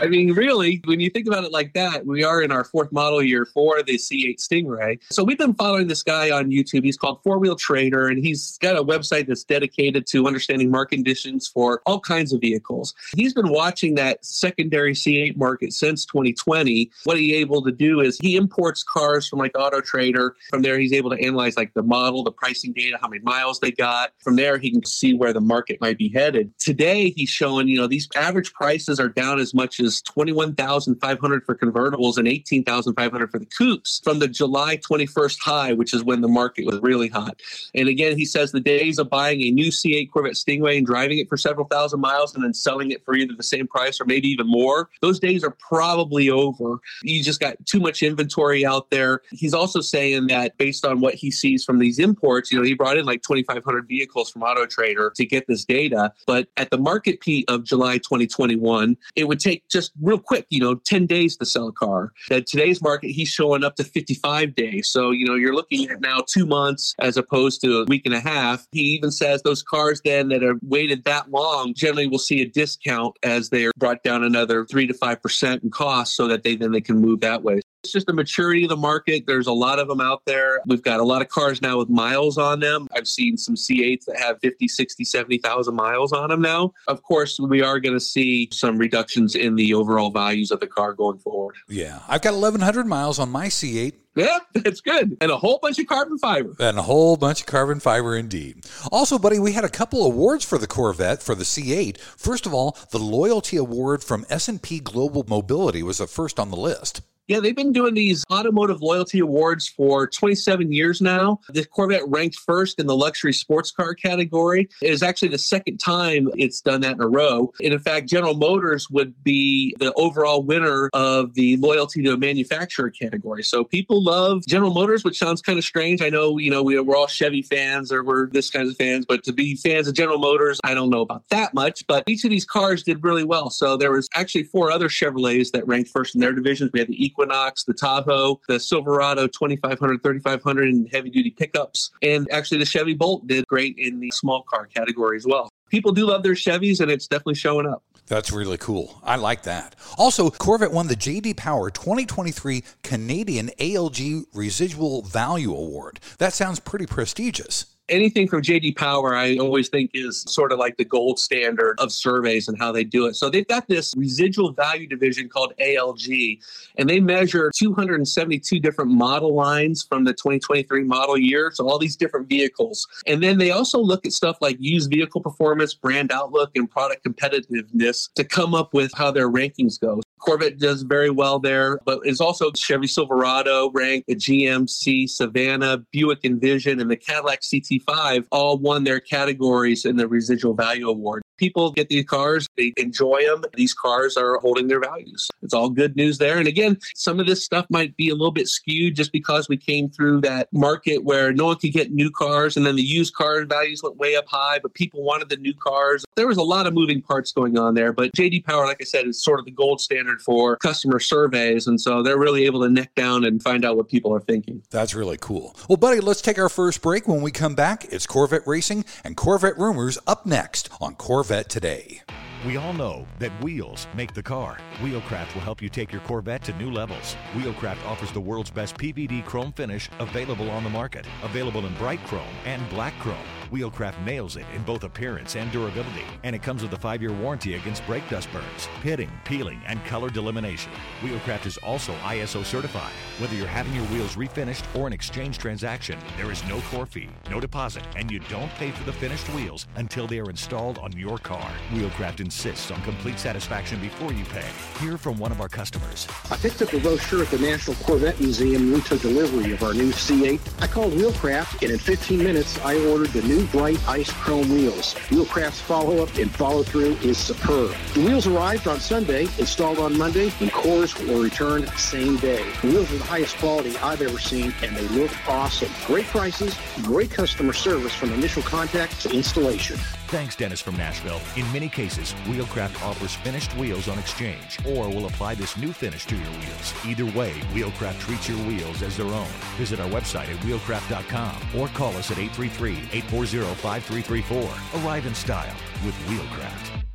I 0.01 0.07
mean, 0.07 0.33
really, 0.33 0.81
when 0.85 1.01
you 1.01 1.11
think 1.11 1.27
about 1.27 1.45
it 1.45 1.53
like 1.53 1.75
that, 1.75 2.07
we 2.07 2.25
are 2.25 2.43
in 2.43 2.51
our 2.51 2.65
fourth 2.65 2.93
model 2.93 3.23
year 3.23 3.45
for 3.45 3.83
the 3.83 3.95
C8 3.95 4.39
Stingray. 4.39 5.01
So 5.11 5.25
we've 5.25 5.39
been 5.39 5.55
following 5.55 5.89
this 5.89 6.03
guy 6.03 6.31
on 6.31 6.51
YouTube. 6.51 6.85
He's 6.85 6.97
called 6.97 7.23
Four 7.23 7.39
Wheel 7.39 7.57
Trader, 7.57 8.09
and 8.09 8.25
he's 8.25 8.59
got 8.59 8.77
a 8.77 8.85
website 8.85 9.27
that's 9.27 9.45
dedicated 9.45 10.07
to 10.09 10.27
understanding 10.27 10.71
market 10.71 10.95
conditions 10.95 11.49
for 11.49 11.83
all 11.87 12.01
kinds 12.01 12.33
of 12.33 12.41
vehicles. 12.41 12.95
He's 13.17 13.35
been 13.35 13.51
watching 13.51 13.95
that 13.97 14.25
secondary 14.25 14.95
C8 14.95 15.37
market 15.37 15.73
since 15.73 16.05
2020. 16.07 16.91
What 17.05 17.19
he's 17.19 17.35
able 17.35 17.63
to 17.63 17.73
do 17.73 18.01
is 18.01 18.19
he 18.19 18.37
imports 18.37 18.83
cars 18.83 19.29
from 19.29 19.39
like 19.39 19.53
Auto 19.59 19.81
Trader. 19.81 20.37
From 20.51 20.63
there, 20.63 20.79
he's 20.79 20.93
able 20.93 21.11
to 21.11 21.21
analyze 21.21 21.57
like 21.57 21.75
the 21.75 21.83
model, 21.83 22.23
the 22.23 22.33
pricing 22.33 22.73
data, 22.73 22.99
how 23.01 23.09
many 23.09 23.23
miles 23.23 23.61
they 23.61 23.73
got. 23.73 24.13
From 24.23 24.37
there, 24.37 24.59
he 24.59 24.71
can 24.71 24.85
see 24.85 25.15
where 25.15 25.33
the 25.33 25.41
market 25.41 25.81
might 25.81 25.99
be 25.99 26.04
headed. 26.09 26.53
Today, 26.59 27.11
he's 27.11 27.29
showing, 27.29 27.69
you 27.69 27.79
know, 27.79 27.87
these 27.87 28.09
average 28.17 28.53
prices 28.53 28.99
are 29.01 29.09
down 29.09 29.39
as 29.39 29.55
much 29.55 29.81
as 29.81 30.03
21,500 30.03 31.45
for 31.45 31.55
convertibles 31.55 32.19
and 32.19 32.29
18,500 32.29 33.31
for 33.31 33.39
the 33.39 33.47
coupes 33.47 34.01
from 34.03 34.19
the 34.19 34.29
July 34.29 34.77
21st 34.77 35.39
high, 35.41 35.73
which 35.73 35.95
is 35.95 36.05
when 36.05 36.21
the 36.21 36.29
market 36.29 36.67
was 36.67 36.81
really 36.81 37.09
hot. 37.09 37.41
And 37.75 37.89
again, 37.89 38.17
he 38.17 38.25
says 38.25 38.53
the 38.53 38.61
days 38.61 38.99
of 38.99 39.11
buying 39.11 39.43
a 39.43 39.51
new 39.51 39.71
C8 39.71 40.11
Corvette 40.11 40.35
Stingray 40.35 40.79
and 40.79 40.87
driving 40.87 41.19
it 41.19 41.29
for 41.29 41.37
several 41.37 41.67
thousand 41.67 42.01
miles 42.01 42.35
and 42.35 42.45
then 42.45 42.55
selling 42.55 42.91
it 42.91 43.05
for 43.05 43.15
either 43.15 43.35
the 43.35 43.43
same 43.43 43.67
price 43.67 44.01
or 44.01 44.05
maybe 44.05 44.29
even 44.29 44.47
more, 44.47 44.91
those 45.01 45.19
days 45.19 45.45
are 45.45 45.57
probably 45.59 46.31
over. 46.31 46.79
You 47.03 47.23
just 47.23 47.41
got 47.41 47.57
too 47.67 47.81
much 47.81 48.03
inventory 48.03 48.65
out 48.65 48.91
there. 48.91 49.23
He's 49.31 49.55
also 49.55 49.81
saying 49.81 50.29
that 50.29 50.57
based 50.59 50.85
on 50.85 51.01
what 51.01 51.15
he 51.15 51.31
sees 51.31 51.65
from 51.65 51.79
these 51.79 51.99
imports, 51.99 52.51
you 52.51 52.59
know, 52.59 52.65
he 52.65 52.75
brought 52.75 52.97
in 52.97 53.05
like 53.05 53.23
2,500 53.23 53.87
vehicles 53.87 54.31
from 54.31 54.43
Auto 54.43 54.67
Trader 54.67 55.13
to 55.15 55.27
get 55.27 55.47
this 55.47 55.65
data 55.65 55.94
data. 55.95 56.13
But 56.27 56.49
at 56.57 56.71
the 56.71 56.79
market 56.79 57.21
peak 57.21 57.45
of 57.49 57.65
July 57.65 57.99
2021, 57.99 58.97
it 59.17 59.29
would 59.29 59.41
take 59.41 59.69
just 59.69 59.93
real 60.01 60.19
quick, 60.19 60.47
you 60.51 60.61
know, 60.61 60.75
10 60.75 61.07
days 61.07 61.37
to 61.39 61.47
sell 61.47 61.69
a 61.69 61.73
car. 61.73 62.13
At 62.31 62.47
today's 62.47 62.83
market, 62.83 63.11
he's 63.11 63.29
showing 63.29 63.65
up 63.65 63.77
to 63.77 63.85
55 63.85 64.55
days. 64.55 64.89
So, 64.89 65.11
you 65.11 65.25
know, 65.27 65.35
you're 65.35 65.55
looking 65.55 65.89
at 65.91 66.01
now 66.01 66.23
two 66.27 66.47
months 66.47 66.95
as 67.01 67.17
opposed 67.17 67.61
to 67.63 67.81
a 67.81 67.85
week 67.85 68.03
and 68.05 68.15
a 68.15 68.21
half. 68.21 68.67
He 68.73 68.81
even 68.81 69.11
says 69.11 69.43
those 69.43 69.63
cars 69.63 70.01
then 70.05 70.29
that 70.29 70.43
are 70.43 70.59
waited 70.63 71.05
that 71.05 71.31
long 71.31 71.75
generally 71.75 72.07
will 72.07 72.19
see 72.19 72.43
a 72.43 72.47
discount 72.47 73.17
as 73.23 73.51
they're 73.51 73.73
brought 73.77 74.03
down 74.03 74.25
another 74.25 74.65
three 74.67 74.87
to 74.87 74.95
five 74.95 75.23
percent 75.23 75.63
in 75.63 75.71
cost 75.71 76.17
so 76.17 76.29
that 76.29 76.43
they 76.43 76.57
then 76.57 76.73
they 76.73 76.81
can 76.81 76.99
move 76.99 77.21
that 77.21 77.43
way. 77.43 77.61
It's 77.85 77.93
just 77.93 78.07
the 78.07 78.15
maturity 78.15 78.63
of 78.63 78.71
the 78.71 78.79
market. 78.79 79.27
There's 79.27 79.47
a 79.47 79.53
lot 79.53 79.79
of 79.79 79.89
them 79.89 80.01
out 80.01 80.23
there. 80.25 80.63
We've 80.67 80.83
got 80.83 81.01
a 81.01 81.05
lot 81.05 81.21
of 81.21 81.29
cars 81.29 81.61
now 81.61 81.77
with 81.77 81.91
miles 81.91 82.39
on 82.39 82.61
them. 82.61 82.89
I've 82.97 83.07
seen 83.07 83.37
some 83.37 83.57
C8s 83.57 84.07
that 84.07 84.19
have 84.19 84.41
50, 84.41 84.67
60, 84.69 85.05
70,000 85.05 85.75
miles 85.75 86.11
on 86.11 86.31
them 86.31 86.41
now. 86.41 86.73
Of 86.89 87.03
course, 87.03 87.39
we 87.39 87.61
are 87.61 87.79
going 87.81 87.93
to 87.93 88.01
see 88.01 88.49
some 88.53 88.79
reductions 88.79 89.35
in 89.35 89.57
the 89.57 89.75
overall 89.75 90.11
values 90.11 90.51
of 90.51 90.61
the 90.61 90.67
car 90.67 90.95
going 90.95 91.19
forward. 91.19 91.57
Yeah. 91.69 92.01
I've 92.09 92.23
got 92.23 92.33
1,100 92.33 92.87
miles 92.87 93.19
on 93.19 93.29
my 93.29 93.49
C8. 93.49 93.93
Yeah, 94.17 94.39
that's 94.55 94.81
good. 94.81 95.19
And 95.21 95.31
a 95.31 95.37
whole 95.37 95.59
bunch 95.61 95.79
of 95.79 95.87
carbon 95.87 96.17
fiber. 96.17 96.55
And 96.59 96.79
a 96.79 96.83
whole 96.83 97.19
bunch 97.19 97.41
of 97.41 97.47
carbon 97.47 97.81
fiber 97.81 98.17
indeed. 98.17 98.65
Also, 98.91 99.19
buddy, 99.19 99.39
we 99.39 99.53
had 99.53 99.65
a 99.65 99.69
couple 99.69 100.07
awards 100.07 100.43
for 100.43 100.57
the 100.57 100.67
Corvette 100.67 101.23
for 101.23 101.35
the 101.35 101.45
C8. 101.45 101.99
First 101.99 102.47
of 102.47 102.55
all, 102.55 102.79
the 102.93 102.99
Loyalty 102.99 103.59
Award 103.59 104.03
from 104.03 104.25
S&P 104.31 104.81
Global 104.81 105.27
Mobility 105.29 105.83
was 105.83 105.99
the 105.99 106.07
first 106.07 106.41
on 106.41 106.51
the 106.51 106.57
list. 106.57 107.03
Yeah, 107.27 107.41
they've 107.41 107.57
been 107.57 107.73
doing 107.73 107.95
these 107.95 108.23
automotive 108.31 108.83
loyalty 108.83 109.19
awards 109.21 109.67
for 109.67 110.07
27 110.07 110.73
years 110.73 111.01
now. 111.01 111.41
The 111.49 111.65
Corvette 111.65 112.07
ranked 112.07 112.37
first 112.37 112.79
in 112.79 112.87
the 112.87 112.95
luxury 112.95 113.33
sports 113.33 113.71
car 113.71 113.95
category. 113.95 114.69
It 114.83 114.91
is 114.91 115.03
actually 115.03 115.29
the 115.29 115.39
second 115.39 115.79
time 115.79 116.29
it's 116.37 116.61
done 116.61 116.83
that 116.83 116.97
in 116.97 117.01
a 117.01 117.09
row. 117.09 117.51
And 117.63 117.73
in 117.73 117.79
fact, 117.79 118.11
General 118.11 118.35
Motors 118.35 118.91
would 118.91 119.15
be 119.25 119.75
the 119.79 119.95
overall 119.95 120.43
winner 120.43 120.91
of 120.93 121.33
the 121.33 121.57
loyalty 121.57 122.03
to 122.03 122.13
a 122.13 122.19
manufacturer 122.19 122.91
category. 122.91 123.43
So 123.43 123.65
people 123.65 124.03
love 124.03 124.45
General 124.47 124.75
Motors, 124.75 125.03
which 125.03 125.19
sounds 125.19 125.41
kind 125.41 125.59
of 125.59 125.65
strange. 125.65 126.03
I 126.03 126.11
know, 126.11 126.37
you 126.37 126.51
know, 126.51 126.63
we, 126.63 126.79
we're 126.79 126.97
all 126.97 127.07
Chevy 127.07 127.41
fans 127.41 127.91
or 127.91 128.05
we're 128.05 128.29
this 128.29 128.51
kind 128.51 128.69
of 128.69 128.77
fans, 128.77 129.07
but 129.07 129.25
to 129.25 129.33
be 129.33 129.57
fans 129.57 129.89
of 129.89 129.95
General 129.95 130.19
Motors, 130.19 130.61
I 130.63 130.75
don't 130.75 130.91
know 130.91 131.01
about 131.01 131.27
that 131.31 131.55
much. 131.55 131.87
But 131.87 132.05
each 132.07 132.25
of 132.25 132.31
these 132.31 132.45
cars 132.45 132.83
did 132.83 133.03
really 133.03 133.25
well. 133.25 133.49
So 133.49 133.79
there 133.79 133.93
was 133.93 134.11
actually 134.15 134.45
four 134.45 134.71
other 134.71 134.91
Chevrolets 134.91 135.53
that 135.53 135.67
ranked 135.67 135.89
first 135.89 136.15
in 136.15 136.21
their 136.21 136.33
divisions. 136.33 136.71
We 136.71 136.81
had 136.81 136.89
the 136.89 137.14
Equinox, 137.15 137.65
the 137.65 137.75
Tahoe, 137.75 138.41
the 138.49 138.59
Silverado 138.59 139.27
2500, 139.27 140.03
3500, 140.03 140.69
and 140.69 140.89
heavy 140.93 141.11
duty 141.11 141.31
pickups. 141.31 141.91
And 142.03 142.29
actually, 142.31 142.59
the 142.59 142.67
Chevy 142.67 142.95
Bolt 142.95 143.27
did 143.27 143.47
great 143.47 143.79
in 143.79 144.01
the 144.01 144.11
small 144.11 144.43
car 144.43 144.67
category 144.67 145.17
as 145.17 145.27
well. 145.27 145.49
People 145.71 145.93
do 145.93 146.07
love 146.07 146.23
their 146.23 146.35
Chevys, 146.35 146.81
and 146.81 146.91
it's 146.91 147.07
definitely 147.07 147.35
showing 147.37 147.67
up. 147.67 147.83
That's 148.07 148.33
really 148.33 148.59
cool. 148.59 149.01
I 149.03 149.17
like 149.17 149.45
that. 149.45 149.77
Also, 149.97 150.29
Corvette 150.29 150.73
won 150.73 150.89
the 150.89 150.97
JD 150.97 151.37
Power 151.37 151.71
2023 151.71 152.63
Canadian 152.83 153.51
ALG 153.59 154.25
Residual 154.35 155.03
Value 155.03 155.55
Award. 155.55 156.01
That 156.19 156.35
sounds 156.35 156.61
pretty 156.61 156.87
prestigious 156.87 157.74
anything 157.89 158.29
from 158.29 158.43
JD 158.43 158.77
Power, 158.77 159.15
I 159.15 159.37
always 159.37 159.69
think 159.69 159.91
is 159.95 160.25
sort 160.29 160.53
of 160.53 160.59
like 160.59 160.77
the 160.77 160.85
gold 160.85 161.19
standard 161.19 161.79
of 161.79 161.93
surveys 161.93 162.49
and 162.49 162.59
how 162.59 162.73
they 162.73 162.85
do 162.85 163.07
it. 163.07 163.15
So 163.15 163.29
they've 163.29 163.47
got 163.47 163.69
this 163.69 163.95
residual 163.97 164.53
value 164.53 164.87
division 164.87 165.29
called 165.29 165.53
ALG, 165.61 166.41
and 166.77 166.89
they 166.89 167.01
measure 167.01 167.51
272 167.55 168.59
different 168.61 168.91
model 168.91 169.35
lines 169.35 169.83
from 169.83 170.05
the 170.05 170.13
2023 170.13 170.85
model 170.85 171.19
year. 171.19 171.51
So 171.55 171.69
all 171.69 171.79
these 171.79 171.97
different 171.97 172.29
vehicles. 172.29 172.87
And 173.07 173.23
then 173.23 173.39
they 173.39 173.51
also 173.51 173.79
look 173.79 174.07
at 174.07 174.13
stuff 174.13 174.39
like 174.41 174.57
used 174.59 174.91
vehicle 174.91 175.21
performance, 175.21 175.75
brand 175.75 176.13
outlook, 176.13 176.53
and 176.55 176.71
product 176.71 177.05
competitiveness 177.05 178.13
to 178.15 178.25
come 178.25 178.55
up 178.55 178.75
with 178.75 178.93
how 178.95 179.11
their 179.11 179.31
rankings 179.31 179.81
go. 179.81 180.01
Corvette 180.25 180.59
does 180.59 180.83
very 180.83 181.11
well 181.11 181.39
there, 181.39 181.79
but 181.85 182.01
it's 182.05 182.21
also 182.21 182.51
Chevy 182.53 182.87
Silverado 182.87 183.71
ranked, 183.73 184.09
the 184.09 184.17
GMC 184.17 185.05
Savana, 185.05 185.85
Buick 185.91 186.25
Envision, 186.25 186.81
and 186.81 186.91
the 186.91 186.97
Cadillac 186.97 187.43
CT5 187.79 188.27
all 188.31 188.59
won 188.59 188.85
their 188.85 189.01
categories 189.01 189.85
in 189.85 189.97
the 189.97 190.09
residual 190.09 190.55
value 190.55 190.89
award 190.89 191.23
people 191.37 191.73
get 191.73 191.89
these 191.89 192.05
cars, 192.05 192.47
they 192.57 192.73
enjoy 192.77 193.25
them. 193.25 193.45
These 193.55 193.75
cars 193.75 194.17
are 194.17 194.39
holding 194.39 194.69
their 194.69 194.81
values. 194.81 195.29
It's 195.43 195.55
all 195.55 195.69
good 195.71 195.97
news 195.97 196.19
there. 196.19 196.39
And 196.39 196.49
again, 196.49 196.79
some 196.95 197.21
of 197.21 197.27
this 197.27 197.45
stuff 197.45 197.67
might 197.71 197.97
be 197.97 198.09
a 198.09 198.15
little 198.15 198.33
bit 198.33 198.49
skewed 198.49 198.97
just 198.97 199.13
because 199.13 199.49
we 199.49 199.57
came 199.57 199.91
through 199.91 200.21
that 200.23 200.49
market 200.53 201.05
where 201.05 201.33
no 201.33 201.47
one 201.47 201.57
could 201.57 201.73
get 201.73 201.93
new 201.93 202.11
cars 202.11 202.57
and 202.57 202.65
then 202.65 202.77
the 202.77 202.83
used 202.83 203.15
car 203.15 203.45
values 203.45 203.83
went 203.83 203.97
way 203.97 204.17
up 204.17 204.27
high, 204.29 204.59
but 204.61 204.75
people 204.75 205.03
wanted 205.03 205.29
the 205.29 205.37
new 205.37 205.55
cars. 205.55 206.05
There 206.17 206.27
was 206.27 206.37
a 206.37 206.43
lot 206.43 206.67
of 206.67 206.75
moving 206.75 207.03
parts 207.03 207.33
going 207.33 207.59
on 207.59 207.75
there. 207.75 207.93
But 207.93 208.13
JD 208.13 208.45
Power, 208.45 208.65
like 208.67 208.79
I 208.81 208.85
said, 208.85 209.07
is 209.07 209.23
sort 209.23 209.39
of 209.39 209.45
the 209.45 209.51
gold 209.51 209.81
standard 209.81 210.23
for 210.23 210.57
customer 210.57 211.01
surveys. 211.01 211.67
And 211.67 211.81
so 211.81 212.03
they're 212.03 212.19
really 212.19 212.45
able 212.45 212.63
to 212.63 212.69
neck 212.69 212.95
down 212.95 213.25
and 213.25 213.43
find 213.43 213.65
out 213.65 213.77
what 213.77 213.89
people 213.89 214.15
are 214.15 214.21
thinking. 214.21 214.63
That's 214.71 214.95
really 214.95 215.19
cool. 215.21 215.57
Well, 215.69 215.77
buddy, 215.77 216.01
let's 216.01 216.21
take 216.21 216.39
our 216.39 216.49
first 216.49 216.83
break. 216.83 217.09
When 217.09 217.23
we 217.23 217.31
come 217.31 217.55
back, 217.55 217.87
it's 217.93 218.07
Corvette 218.07 218.47
Racing 218.47 218.85
and 219.03 219.17
Corvette 219.17 219.59
Rumors 219.59 219.99
up 220.07 220.27
next 220.27 220.69
on 220.81 220.95
Corvette. 220.95 221.24
Corvette 221.25 221.49
today. 221.49 222.03
We 222.45 222.59
all 222.59 222.75
know 222.75 223.07
that 223.19 223.33
wheels 223.43 223.87
make 223.97 224.13
the 224.13 224.23
car. 224.23 224.59
Wheelcraft 224.83 225.33
will 225.33 225.41
help 225.41 225.63
you 225.63 225.71
take 225.71 225.91
your 225.91 226.03
Corvette 226.03 226.45
to 226.45 226.53
new 226.59 226.71
levels. 226.71 227.17
Wheelcraft 227.33 227.83
offers 227.87 228.13
the 228.13 228.21
world's 228.21 228.51
best 228.51 228.77
PVD 228.77 229.25
chrome 229.25 229.51
finish 229.53 229.89
available 230.01 230.51
on 230.51 230.65
the 230.65 230.69
market. 230.69 231.07
Available 231.23 231.65
in 231.65 231.73
bright 231.77 232.05
chrome 232.05 232.35
and 232.45 232.69
black 232.69 232.93
chrome. 232.99 233.17
Wheelcraft 233.53 234.05
nails 234.05 234.37
it 234.37 234.47
in 234.55 234.63
both 234.63 234.85
appearance 234.85 235.37
and 235.37 235.51
durability, 235.53 236.05
and 236.23 236.35
it 236.35 236.43
comes 236.43 236.63
with 236.63 236.73
a 236.73 236.79
five 236.79 237.01
year 237.01 237.13
warranty 237.13 237.55
against 237.55 237.87
brake 237.87 238.09
dust 238.09 238.33
burns, 238.33 238.69
pitting, 238.83 239.11
peeling, 239.25 239.61
and 239.67 239.85
color 239.85 240.11
delamination. 240.11 240.71
Wheelcraft 241.01 241.47
is 241.47 241.57
also 241.59 241.93
ISO 242.03 242.45
certified. 242.45 242.93
Whether 243.19 243.37
you're 243.37 243.47
having 243.47 243.75
your 243.75 243.85
wheels 243.85 244.17
refinished 244.17 244.65
or 244.75 244.87
an 244.87 244.93
exchange 244.93 245.39
transaction, 245.39 245.99
there 246.17 246.33
is 246.33 246.43
no 246.49 246.61
core 246.63 246.87
fee, 246.87 247.09
no 247.31 247.39
deposit, 247.39 247.85
and 247.97 248.11
you 248.11 248.19
don't 248.31 248.51
pay 248.53 248.71
for 248.71 248.85
the 248.85 248.93
finished 248.93 249.29
wheels 249.35 249.67
until 249.77 250.07
they 250.07 250.19
are 250.19 250.31
installed 250.31 250.79
on 250.79 250.93
your 250.93 251.19
car. 251.19 251.51
Wheelcraft 251.73 252.21
insists 252.21 252.71
on 252.71 252.83
complete 252.83 253.19
satisfaction 253.19 253.81
before 253.81 254.13
you 254.13 254.25
pay. 254.25 254.49
Hear 254.81 254.99
from 254.99 255.19
one 255.19 255.33
of 255.33 255.41
our 255.41 255.49
customers. 255.49 256.09
I 256.31 256.37
picked 256.37 256.63
up 256.63 256.73
a 256.73 256.81
brochure 256.81 257.23
at 257.23 257.31
the 257.31 257.39
National 257.39 257.77
Corvette 257.77 258.19
Museum 258.21 258.65
and 258.65 258.73
we 258.73 258.81
took 258.81 259.01
delivery 259.01 259.53
of 259.53 259.63
our 259.63 259.75
new 259.75 259.91
C8. 259.91 260.41
I 260.63 260.67
called 260.67 260.93
Wheelcraft, 260.93 261.63
and 261.63 261.73
in 261.73 261.79
15 261.79 262.19
minutes, 262.19 262.59
I 262.61 262.77
ordered 262.87 263.09
the 263.09 263.23
new 263.23 263.34
bright 263.43 263.87
ice 263.89 264.11
chrome 264.11 264.49
wheels. 264.49 264.95
Wheelcraft's 265.11 265.61
follow-up 265.61 266.15
and 266.17 266.31
follow-through 266.31 266.95
is 267.03 267.19
superb. 267.19 267.75
The 267.95 268.05
wheels 268.05 268.27
arrived 268.27 268.69
on 268.69 268.81
Sunday, 268.81 269.23
installed 269.39 269.79
on 269.79 269.99
Monday, 269.99 270.33
and 270.41 270.53
cores 270.53 270.99
were 271.01 271.21
returned 271.21 271.69
same 271.71 272.17
day. 272.19 272.45
The 272.63 272.69
wheels 272.69 272.93
are 272.93 272.99
the 272.99 273.05
highest 273.05 273.37
quality 273.39 273.77
I've 273.79 274.03
ever 274.03 274.19
seen, 274.19 274.55
and 274.63 274.77
they 274.77 274.87
look 274.89 275.11
awesome. 275.29 275.71
Great 275.87 276.07
prices, 276.07 276.57
great 276.83 277.11
customer 277.11 277.53
service 277.53 277.95
from 277.95 278.13
initial 278.13 278.43
contact 278.43 279.01
to 279.03 279.11
installation. 279.11 279.79
Thanks, 280.09 280.37
Dennis 280.37 280.61
from 280.61 280.77
Nashville. 280.77 281.21
In 281.37 281.51
many 281.53 281.69
cases, 281.69 282.13
Wheelcraft 282.27 282.83
offers 282.85 283.15
finished 283.15 283.57
wheels 283.57 283.89
on 283.89 283.99
exchange 283.99 284.59
or 284.67 284.89
will 284.89 285.07
apply 285.07 285.35
this 285.35 285.57
new 285.57 285.73
finish 285.73 286.05
to 286.07 286.17
your 286.17 286.31
wheels. 286.31 286.75
Either 286.87 287.07
way, 287.19 287.33
Wheelcraft 287.53 287.99
treats 288.01 288.29
your 288.29 288.39
wheels 288.47 288.83
as 288.83 288.97
their 288.97 289.07
own. 289.07 289.33
Visit 289.57 289.81
our 289.81 289.89
website 289.89 290.29
at 290.29 290.41
wheelcraft.com 290.45 291.59
or 291.59 291.69
call 291.69 291.97
us 291.97 292.11
at 292.11 292.19
833 292.19 292.73
840 292.93 293.55
5334. 293.55 294.83
Arrive 294.83 295.07
in 295.07 295.15
style 295.15 295.57
with 295.85 295.95
Wheelcraft. 296.07 296.94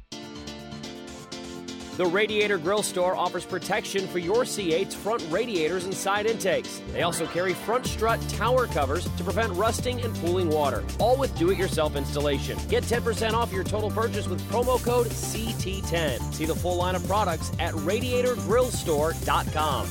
The 2.00 2.06
Radiator 2.06 2.58
Grill 2.58 2.82
Store 2.82 3.14
offers 3.14 3.46
protection 3.46 4.08
for 4.08 4.20
your 4.20 4.44
C8's 4.44 4.96
front 4.96 5.22
radiators 5.30 5.84
and 5.84 5.94
side 5.94 6.28
intakes. 6.28 6.82
They 6.94 7.02
also 7.02 7.28
carry 7.28 7.54
front 7.54 7.86
strut 7.86 8.22
tower 8.30 8.68
covers 8.68 9.04
to 9.18 9.24
prevent 9.26 9.52
rusting 9.52 10.00
and 10.00 10.16
pooling 10.16 10.48
water, 10.48 10.86
all 11.00 11.18
with 11.18 11.38
do 11.38 11.50
it 11.50 11.58
yourself 11.58 11.98
installation. 11.98 12.58
Get 12.70 12.86
10% 12.86 13.34
off 13.34 13.52
your 13.52 13.66
total 13.66 13.92
purchase 13.92 14.30
with 14.30 14.42
promo 14.50 14.82
code 14.82 15.08
CT10. 15.08 16.34
See 16.34 16.46
the 16.46 16.56
full 16.56 16.78
line 16.78 16.96
of 16.96 17.06
products 17.06 17.52
at 17.60 17.74
radiatorgrillstore.com. 17.74 19.88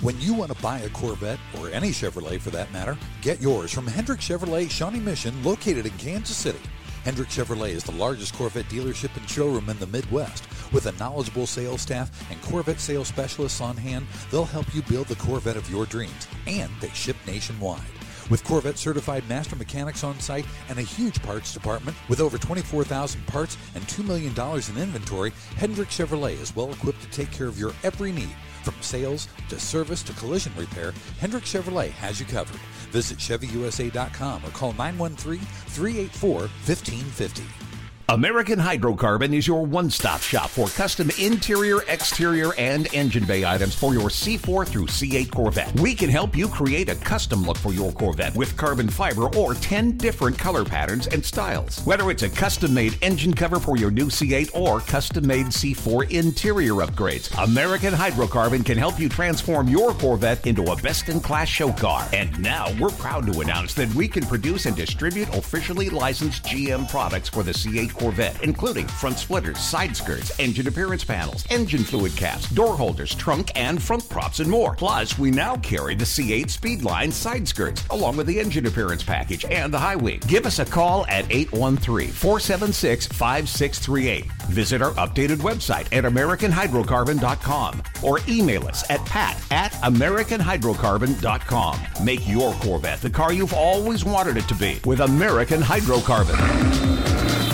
When 0.00 0.20
you 0.20 0.32
want 0.32 0.54
to 0.54 0.62
buy 0.62 0.78
a 0.78 0.88
Corvette, 0.90 1.40
or 1.58 1.70
any 1.70 1.88
Chevrolet 1.88 2.40
for 2.40 2.50
that 2.50 2.72
matter, 2.72 2.96
get 3.20 3.40
yours 3.40 3.72
from 3.72 3.88
Hendrick 3.88 4.20
Chevrolet 4.20 4.70
Shawnee 4.70 5.00
Mission, 5.00 5.42
located 5.42 5.86
in 5.86 5.92
Kansas 5.98 6.36
City. 6.36 6.60
Hendrick 7.06 7.28
Chevrolet 7.28 7.70
is 7.70 7.84
the 7.84 7.92
largest 7.92 8.34
Corvette 8.34 8.68
dealership 8.68 9.16
and 9.16 9.30
showroom 9.30 9.68
in 9.68 9.78
the 9.78 9.86
Midwest. 9.86 10.44
With 10.72 10.86
a 10.86 10.92
knowledgeable 10.98 11.46
sales 11.46 11.80
staff 11.80 12.10
and 12.32 12.42
Corvette 12.42 12.80
sales 12.80 13.06
specialists 13.06 13.60
on 13.60 13.76
hand, 13.76 14.08
they'll 14.32 14.44
help 14.44 14.74
you 14.74 14.82
build 14.82 15.06
the 15.06 15.14
Corvette 15.14 15.56
of 15.56 15.70
your 15.70 15.86
dreams, 15.86 16.26
and 16.48 16.68
they 16.80 16.88
ship 16.88 17.14
nationwide. 17.24 17.80
With 18.28 18.42
Corvette 18.42 18.76
certified 18.76 19.22
master 19.28 19.54
mechanics 19.54 20.02
on 20.02 20.18
site 20.18 20.46
and 20.68 20.80
a 20.80 20.82
huge 20.82 21.22
parts 21.22 21.54
department 21.54 21.96
with 22.08 22.20
over 22.20 22.38
24,000 22.38 23.24
parts 23.28 23.56
and 23.76 23.84
$2 23.84 24.04
million 24.04 24.32
in 24.34 24.82
inventory, 24.82 25.32
Hendrick 25.54 25.90
Chevrolet 25.90 26.32
is 26.42 26.56
well 26.56 26.72
equipped 26.72 27.02
to 27.02 27.10
take 27.10 27.30
care 27.30 27.46
of 27.46 27.56
your 27.56 27.72
every 27.84 28.10
need. 28.10 28.34
From 28.64 28.74
sales 28.80 29.28
to 29.48 29.60
service 29.60 30.02
to 30.02 30.12
collision 30.14 30.52
repair, 30.56 30.92
Hendrick 31.20 31.44
Chevrolet 31.44 31.90
has 31.90 32.18
you 32.18 32.26
covered. 32.26 32.58
Visit 32.96 33.18
ChevyUSA.com 33.18 34.42
or 34.42 34.50
call 34.52 34.72
913 34.72 35.38
384 35.38 36.32
1550. 36.40 37.65
American 38.08 38.60
Hydrocarbon 38.60 39.34
is 39.34 39.48
your 39.48 39.66
one 39.66 39.90
stop 39.90 40.20
shop 40.20 40.48
for 40.50 40.68
custom 40.68 41.10
interior, 41.18 41.82
exterior, 41.88 42.52
and 42.56 42.86
engine 42.94 43.24
bay 43.24 43.44
items 43.44 43.74
for 43.74 43.94
your 43.94 44.10
C4 44.10 44.64
through 44.64 44.86
C8 44.86 45.32
Corvette. 45.32 45.74
We 45.80 45.92
can 45.92 46.08
help 46.08 46.36
you 46.36 46.46
create 46.46 46.88
a 46.88 46.94
custom 46.94 47.42
look 47.42 47.58
for 47.58 47.72
your 47.72 47.90
Corvette 47.90 48.36
with 48.36 48.56
carbon 48.56 48.88
fiber 48.88 49.24
or 49.34 49.54
10 49.54 49.96
different 49.96 50.38
color 50.38 50.64
patterns 50.64 51.08
and 51.08 51.24
styles. 51.24 51.80
Whether 51.80 52.08
it's 52.12 52.22
a 52.22 52.30
custom 52.30 52.72
made 52.72 52.96
engine 53.02 53.34
cover 53.34 53.58
for 53.58 53.76
your 53.76 53.90
new 53.90 54.06
C8 54.06 54.54
or 54.54 54.78
custom 54.82 55.26
made 55.26 55.46
C4 55.46 56.08
interior 56.12 56.74
upgrades, 56.74 57.28
American 57.42 57.92
Hydrocarbon 57.92 58.64
can 58.64 58.78
help 58.78 59.00
you 59.00 59.08
transform 59.08 59.66
your 59.66 59.92
Corvette 59.94 60.46
into 60.46 60.70
a 60.70 60.76
best 60.76 61.08
in 61.08 61.18
class 61.18 61.48
show 61.48 61.72
car. 61.72 62.08
And 62.12 62.38
now 62.40 62.72
we're 62.78 62.90
proud 62.90 63.26
to 63.32 63.40
announce 63.40 63.74
that 63.74 63.92
we 63.96 64.06
can 64.06 64.24
produce 64.26 64.66
and 64.66 64.76
distribute 64.76 65.28
officially 65.34 65.90
licensed 65.90 66.44
GM 66.44 66.88
products 66.88 67.28
for 67.28 67.42
the 67.42 67.50
C8 67.50 67.95
Corvette, 67.96 68.42
including 68.42 68.86
front 68.86 69.18
splitters, 69.18 69.58
side 69.58 69.96
skirts, 69.96 70.38
engine 70.38 70.68
appearance 70.68 71.04
panels, 71.04 71.44
engine 71.50 71.82
fluid 71.82 72.16
caps, 72.16 72.48
door 72.50 72.76
holders, 72.76 73.14
trunk 73.14 73.50
and 73.54 73.82
front 73.82 74.06
props, 74.08 74.40
and 74.40 74.50
more. 74.50 74.74
Plus, 74.74 75.18
we 75.18 75.30
now 75.30 75.56
carry 75.56 75.94
the 75.94 76.04
C8 76.04 76.46
Speedline 76.46 77.12
side 77.12 77.46
skirts, 77.48 77.84
along 77.90 78.16
with 78.16 78.26
the 78.26 78.38
engine 78.38 78.66
appearance 78.66 79.02
package 79.02 79.44
and 79.46 79.72
the 79.72 79.78
high 79.78 79.96
wing. 79.96 80.20
Give 80.26 80.44
us 80.46 80.58
a 80.58 80.64
call 80.64 81.06
at 81.06 81.24
813 81.30 82.10
476 82.10 83.06
5638. 83.06 84.24
Visit 84.50 84.82
our 84.82 84.92
updated 84.92 85.38
website 85.38 85.86
at 85.92 86.04
AmericanHydrocarbon.com 86.04 87.82
or 88.02 88.20
email 88.28 88.68
us 88.68 88.88
at 88.90 89.04
pat 89.06 89.40
at 89.50 89.72
AmericanHydrocarbon.com. 89.72 91.80
Make 92.04 92.28
your 92.28 92.52
Corvette 92.54 93.00
the 93.00 93.10
car 93.10 93.32
you've 93.32 93.54
always 93.54 94.04
wanted 94.04 94.36
it 94.36 94.48
to 94.48 94.54
be 94.54 94.80
with 94.84 95.00
American 95.00 95.60
Hydrocarbon. 95.60 97.45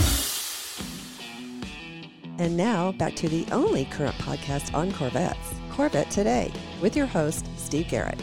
And 2.38 2.56
now 2.56 2.92
back 2.92 3.14
to 3.16 3.28
the 3.28 3.46
only 3.52 3.84
current 3.86 4.16
podcast 4.16 4.74
on 4.74 4.92
Corvettes, 4.92 5.54
Corvette 5.70 6.10
Today, 6.10 6.52
with 6.80 6.96
your 6.96 7.06
host, 7.06 7.46
Steve 7.56 7.88
Garrett. 7.88 8.20